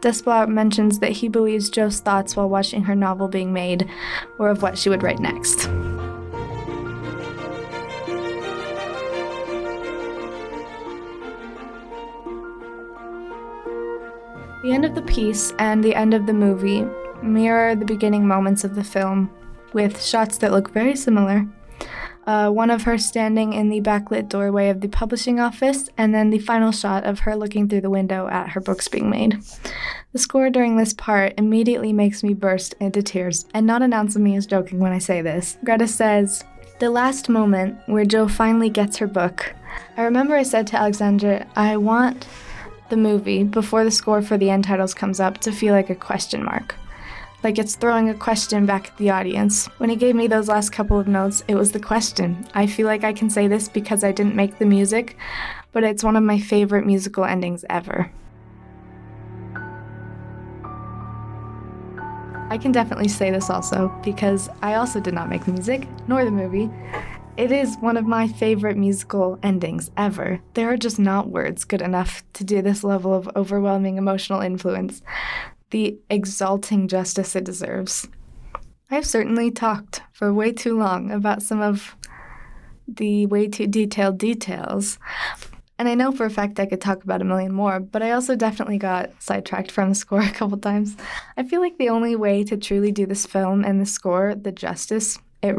Desplat 0.00 0.48
mentions 0.48 0.98
that 0.98 1.12
he 1.12 1.28
believes 1.28 1.70
Jo's 1.70 2.00
thoughts 2.00 2.36
while 2.36 2.48
watching 2.48 2.84
her 2.84 2.94
novel 2.94 3.26
being 3.26 3.52
made 3.52 3.88
were 4.38 4.50
of 4.50 4.62
what 4.62 4.76
she 4.76 4.90
would 4.90 5.02
write 5.02 5.18
next. 5.18 5.68
The 14.64 14.72
end 14.72 14.86
of 14.86 14.94
the 14.94 15.02
piece 15.02 15.52
and 15.58 15.84
the 15.84 15.94
end 15.94 16.14
of 16.14 16.24
the 16.24 16.32
movie 16.32 16.86
mirror 17.22 17.74
the 17.74 17.84
beginning 17.84 18.26
moments 18.26 18.64
of 18.64 18.74
the 18.74 18.82
film, 18.82 19.30
with 19.74 20.02
shots 20.02 20.38
that 20.38 20.52
look 20.52 20.70
very 20.70 20.96
similar. 20.96 21.46
Uh, 22.26 22.48
one 22.48 22.70
of 22.70 22.84
her 22.84 22.96
standing 22.96 23.52
in 23.52 23.68
the 23.68 23.82
backlit 23.82 24.30
doorway 24.30 24.70
of 24.70 24.80
the 24.80 24.88
publishing 24.88 25.38
office, 25.38 25.90
and 25.98 26.14
then 26.14 26.30
the 26.30 26.38
final 26.38 26.72
shot 26.72 27.04
of 27.04 27.18
her 27.18 27.36
looking 27.36 27.68
through 27.68 27.82
the 27.82 27.90
window 27.90 28.26
at 28.28 28.48
her 28.48 28.60
books 28.60 28.88
being 28.88 29.10
made. 29.10 29.38
The 30.14 30.18
score 30.18 30.48
during 30.48 30.78
this 30.78 30.94
part 30.94 31.34
immediately 31.36 31.92
makes 31.92 32.22
me 32.22 32.32
burst 32.32 32.74
into 32.80 33.02
tears, 33.02 33.44
and 33.52 33.66
not 33.66 33.82
announcing 33.82 34.24
me 34.24 34.34
is 34.34 34.46
joking 34.46 34.78
when 34.78 34.92
I 34.92 34.98
say 34.98 35.20
this. 35.20 35.58
Greta 35.62 35.86
says, 35.86 36.42
The 36.80 36.88
last 36.88 37.28
moment 37.28 37.76
where 37.84 38.06
Jo 38.06 38.28
finally 38.28 38.70
gets 38.70 38.96
her 38.96 39.06
book. 39.06 39.54
I 39.98 40.04
remember 40.04 40.34
I 40.34 40.42
said 40.42 40.66
to 40.68 40.78
Alexandre, 40.78 41.44
I 41.54 41.76
want 41.76 42.26
the 42.88 42.96
movie, 42.96 43.44
before 43.44 43.84
the 43.84 43.90
score 43.90 44.22
for 44.22 44.36
the 44.36 44.50
end 44.50 44.64
titles 44.64 44.94
comes 44.94 45.20
up, 45.20 45.38
to 45.38 45.52
feel 45.52 45.74
like 45.74 45.90
a 45.90 45.94
question 45.94 46.44
mark. 46.44 46.74
Like 47.42 47.58
it's 47.58 47.76
throwing 47.76 48.08
a 48.08 48.14
question 48.14 48.64
back 48.64 48.88
at 48.88 48.96
the 48.96 49.10
audience. 49.10 49.66
When 49.78 49.90
he 49.90 49.96
gave 49.96 50.14
me 50.14 50.26
those 50.26 50.48
last 50.48 50.70
couple 50.70 50.98
of 50.98 51.06
notes, 51.06 51.44
it 51.46 51.54
was 51.54 51.72
the 51.72 51.80
question. 51.80 52.46
I 52.54 52.66
feel 52.66 52.86
like 52.86 53.04
I 53.04 53.12
can 53.12 53.28
say 53.28 53.48
this 53.48 53.68
because 53.68 54.02
I 54.02 54.12
didn't 54.12 54.34
make 54.34 54.58
the 54.58 54.64
music, 54.64 55.18
but 55.72 55.84
it's 55.84 56.02
one 56.02 56.16
of 56.16 56.22
my 56.22 56.38
favorite 56.38 56.86
musical 56.86 57.24
endings 57.24 57.64
ever. 57.68 58.10
I 62.50 62.58
can 62.58 62.72
definitely 62.72 63.08
say 63.08 63.30
this 63.30 63.50
also 63.50 63.88
because 64.04 64.48
I 64.62 64.74
also 64.74 65.00
did 65.00 65.12
not 65.12 65.28
make 65.28 65.44
the 65.44 65.52
music, 65.52 65.88
nor 66.08 66.24
the 66.24 66.30
movie, 66.30 66.70
it 67.36 67.50
is 67.50 67.76
one 67.80 67.96
of 67.96 68.06
my 68.06 68.28
favorite 68.28 68.76
musical 68.76 69.38
endings 69.42 69.90
ever. 69.96 70.40
There 70.54 70.70
are 70.70 70.76
just 70.76 70.98
not 70.98 71.28
words 71.28 71.64
good 71.64 71.82
enough 71.82 72.22
to 72.34 72.44
do 72.44 72.62
this 72.62 72.84
level 72.84 73.12
of 73.12 73.28
overwhelming 73.34 73.96
emotional 73.96 74.40
influence, 74.40 75.02
the 75.70 75.98
exalting 76.10 76.86
justice 76.86 77.34
it 77.34 77.44
deserves. 77.44 78.06
I've 78.90 79.06
certainly 79.06 79.50
talked 79.50 80.02
for 80.12 80.32
way 80.32 80.52
too 80.52 80.78
long 80.78 81.10
about 81.10 81.42
some 81.42 81.60
of 81.60 81.96
the 82.86 83.26
way 83.26 83.48
too 83.48 83.66
detailed 83.66 84.18
details. 84.18 84.98
And 85.76 85.88
I 85.88 85.96
know 85.96 86.12
for 86.12 86.26
a 86.26 86.30
fact 86.30 86.60
I 86.60 86.66
could 86.66 86.80
talk 86.80 87.02
about 87.02 87.20
a 87.20 87.24
million 87.24 87.52
more, 87.52 87.80
but 87.80 88.02
I 88.02 88.12
also 88.12 88.36
definitely 88.36 88.78
got 88.78 89.10
sidetracked 89.20 89.72
from 89.72 89.88
the 89.88 89.94
score 89.96 90.20
a 90.22 90.30
couple 90.30 90.58
times. 90.58 90.96
I 91.36 91.42
feel 91.42 91.60
like 91.60 91.78
the 91.78 91.88
only 91.88 92.14
way 92.14 92.44
to 92.44 92.56
truly 92.56 92.92
do 92.92 93.06
this 93.06 93.26
film 93.26 93.64
and 93.64 93.80
the 93.80 93.86
score 93.86 94.36
the 94.36 94.52
justice 94.52 95.18
it 95.42 95.56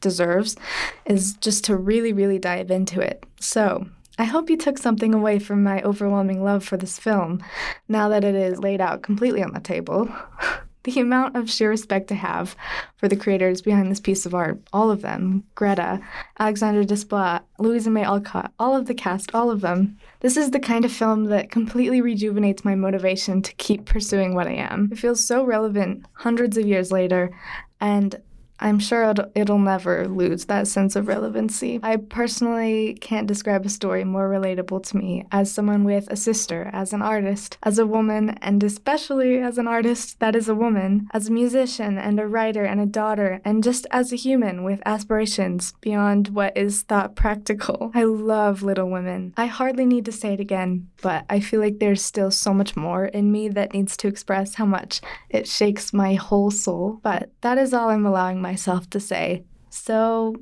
deserves 0.00 0.56
is 1.04 1.34
just 1.34 1.64
to 1.64 1.76
really, 1.76 2.12
really 2.12 2.38
dive 2.38 2.70
into 2.70 3.00
it. 3.00 3.24
So, 3.40 3.86
I 4.18 4.24
hope 4.24 4.48
you 4.48 4.56
took 4.56 4.78
something 4.78 5.12
away 5.12 5.38
from 5.38 5.62
my 5.62 5.82
overwhelming 5.82 6.42
love 6.42 6.64
for 6.64 6.78
this 6.78 6.98
film 6.98 7.44
now 7.86 8.08
that 8.08 8.24
it 8.24 8.34
is 8.34 8.58
laid 8.58 8.80
out 8.80 9.02
completely 9.02 9.42
on 9.42 9.52
the 9.52 9.60
table. 9.60 10.08
the 10.86 11.00
amount 11.00 11.36
of 11.36 11.50
sheer 11.50 11.68
respect 11.68 12.06
to 12.08 12.14
have 12.14 12.54
for 12.96 13.08
the 13.08 13.16
creators 13.16 13.60
behind 13.60 13.90
this 13.90 14.00
piece 14.00 14.24
of 14.24 14.34
art, 14.34 14.60
all 14.72 14.90
of 14.90 15.02
them 15.02 15.42
Greta, 15.56 16.00
Alexandre 16.38 16.84
Desplat, 16.84 17.42
Louisa 17.58 17.90
May 17.90 18.04
Alcott, 18.04 18.52
all 18.58 18.74
of 18.74 18.86
the 18.86 18.94
cast, 18.94 19.34
all 19.34 19.50
of 19.50 19.60
them. 19.60 19.98
This 20.20 20.36
is 20.36 20.52
the 20.52 20.60
kind 20.60 20.84
of 20.84 20.92
film 20.92 21.24
that 21.24 21.50
completely 21.50 22.00
rejuvenates 22.00 22.64
my 22.64 22.76
motivation 22.76 23.42
to 23.42 23.54
keep 23.56 23.84
pursuing 23.84 24.34
what 24.34 24.46
I 24.46 24.54
am. 24.54 24.88
It 24.92 24.98
feels 24.98 25.26
so 25.26 25.44
relevant 25.44 26.06
hundreds 26.12 26.56
of 26.56 26.66
years 26.66 26.92
later, 26.92 27.36
and 27.80 28.14
I'm 28.58 28.78
sure 28.78 29.04
it'll, 29.10 29.30
it'll, 29.34 29.58
never 29.58 30.06
lose 30.06 30.44
that 30.44 30.68
sense 30.68 30.96
of 30.96 31.08
relevancy. 31.08 31.80
I 31.82 31.96
personally 31.96 32.96
can't 33.00 33.26
describe 33.26 33.66
a 33.66 33.70
story 33.70 34.04
more 34.04 34.28
relatable 34.28 34.86
to 34.88 34.96
me 34.96 35.26
as 35.32 35.50
someone 35.50 35.84
with 35.84 36.08
a 36.10 36.16
sister, 36.16 36.70
as 36.72 36.92
an 36.92 37.02
artist, 37.02 37.58
as 37.62 37.78
a 37.78 37.86
woman, 37.86 38.30
and 38.42 38.62
especially 38.62 39.38
as 39.38 39.58
an 39.58 39.66
artist 39.66 40.20
that 40.20 40.36
is 40.36 40.48
a 40.48 40.54
woman, 40.54 41.08
as 41.12 41.28
a 41.28 41.32
musician 41.32 41.98
and 41.98 42.20
a 42.20 42.26
writer 42.26 42.64
and 42.64 42.80
a 42.80 42.86
daughter, 42.86 43.40
and 43.44 43.64
just 43.64 43.86
as 43.90 44.12
a 44.12 44.16
human 44.16 44.62
with 44.62 44.80
aspirations 44.86 45.74
beyond 45.80 46.28
what 46.28 46.56
is 46.56 46.82
thought 46.82 47.16
practical. 47.16 47.90
I 47.94 48.04
love 48.04 48.62
Little 48.62 48.90
Women. 48.90 49.34
I 49.36 49.46
hardly 49.46 49.86
need 49.86 50.04
to 50.04 50.12
say 50.12 50.34
it 50.34 50.40
again, 50.40 50.88
but 51.02 51.24
I 51.28 51.40
feel 51.40 51.60
like 51.60 51.78
there's 51.78 52.02
still 52.02 52.30
so 52.30 52.54
much 52.54 52.76
more 52.76 53.06
in 53.06 53.32
me 53.32 53.48
that 53.48 53.72
needs 53.72 53.96
to 53.98 54.08
express 54.08 54.54
how 54.54 54.66
much 54.66 55.00
it 55.28 55.48
shakes 55.48 55.92
my 55.92 56.14
whole 56.14 56.50
soul. 56.50 57.00
But 57.02 57.30
that 57.40 57.58
is 57.58 57.74
all 57.74 57.88
I'm 57.88 58.06
allowing 58.06 58.40
myself 58.46 58.88
to 58.90 59.00
say. 59.00 59.42
So, 59.70 60.36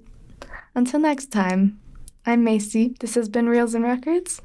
until 0.74 1.00
next 1.00 1.32
time, 1.32 1.80
I'm 2.26 2.44
Macie. 2.44 2.98
This 2.98 3.14
has 3.14 3.28
been 3.30 3.48
Reels 3.48 3.74
and 3.74 3.84
Records. 3.84 4.42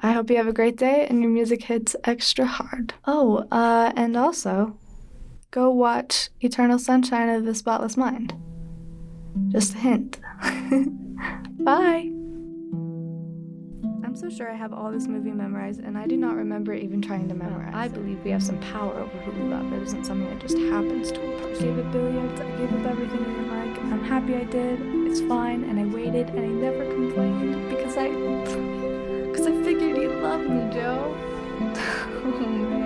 I 0.00 0.12
hope 0.12 0.30
you 0.30 0.36
have 0.36 0.46
a 0.46 0.52
great 0.52 0.76
day 0.76 1.06
and 1.08 1.22
your 1.22 1.30
music 1.30 1.64
hits 1.64 1.96
extra 2.04 2.44
hard. 2.44 2.92
Oh, 3.06 3.46
uh, 3.50 3.92
and 3.96 4.16
also, 4.16 4.76
go 5.50 5.70
watch 5.70 6.28
Eternal 6.40 6.78
Sunshine 6.78 7.30
of 7.30 7.44
the 7.44 7.54
Spotless 7.54 7.96
Mind. 7.96 8.34
Just 9.48 9.74
a 9.74 9.78
hint. 9.78 10.20
Bye! 11.64 12.19
I'm 14.10 14.16
so 14.16 14.28
sure 14.28 14.50
I 14.50 14.56
have 14.56 14.72
all 14.72 14.90
this 14.90 15.06
movie 15.06 15.30
memorized, 15.30 15.78
and 15.78 15.96
I 15.96 16.08
do 16.08 16.16
not 16.16 16.34
remember 16.34 16.74
even 16.74 17.00
trying 17.00 17.28
to 17.28 17.34
memorize. 17.36 17.72
I 17.72 17.86
believe 17.86 18.18
we 18.24 18.32
have 18.32 18.42
some 18.42 18.58
power 18.58 18.92
over 18.92 19.16
who 19.18 19.30
we 19.40 19.48
love. 19.48 19.72
It 19.72 19.84
isn't 19.84 20.04
something 20.04 20.28
that 20.28 20.40
just 20.40 20.58
happens 20.58 21.12
to 21.12 21.36
us. 21.36 21.60
I 21.60 21.62
gave 21.62 21.78
it 21.78 21.92
billiards. 21.92 22.40
I 22.40 22.50
gave 22.58 22.72
up 22.74 22.90
everything 22.90 23.22
in 23.22 23.46
like. 23.46 23.78
I'm 23.78 24.02
happy 24.02 24.34
I 24.34 24.42
did. 24.42 24.80
It's 25.06 25.20
fine, 25.20 25.62
and 25.62 25.78
I 25.78 25.84
waited, 25.84 26.28
and 26.30 26.40
I 26.40 26.48
never 26.48 26.92
complained 26.92 27.70
because 27.70 27.96
I, 27.96 28.08
because 28.08 29.46
I 29.46 29.52
figured 29.62 29.96
you 29.96 30.08
loved 30.08 30.50
me, 30.50 30.74
Jo. 30.74 31.16
Oh, 32.22 32.79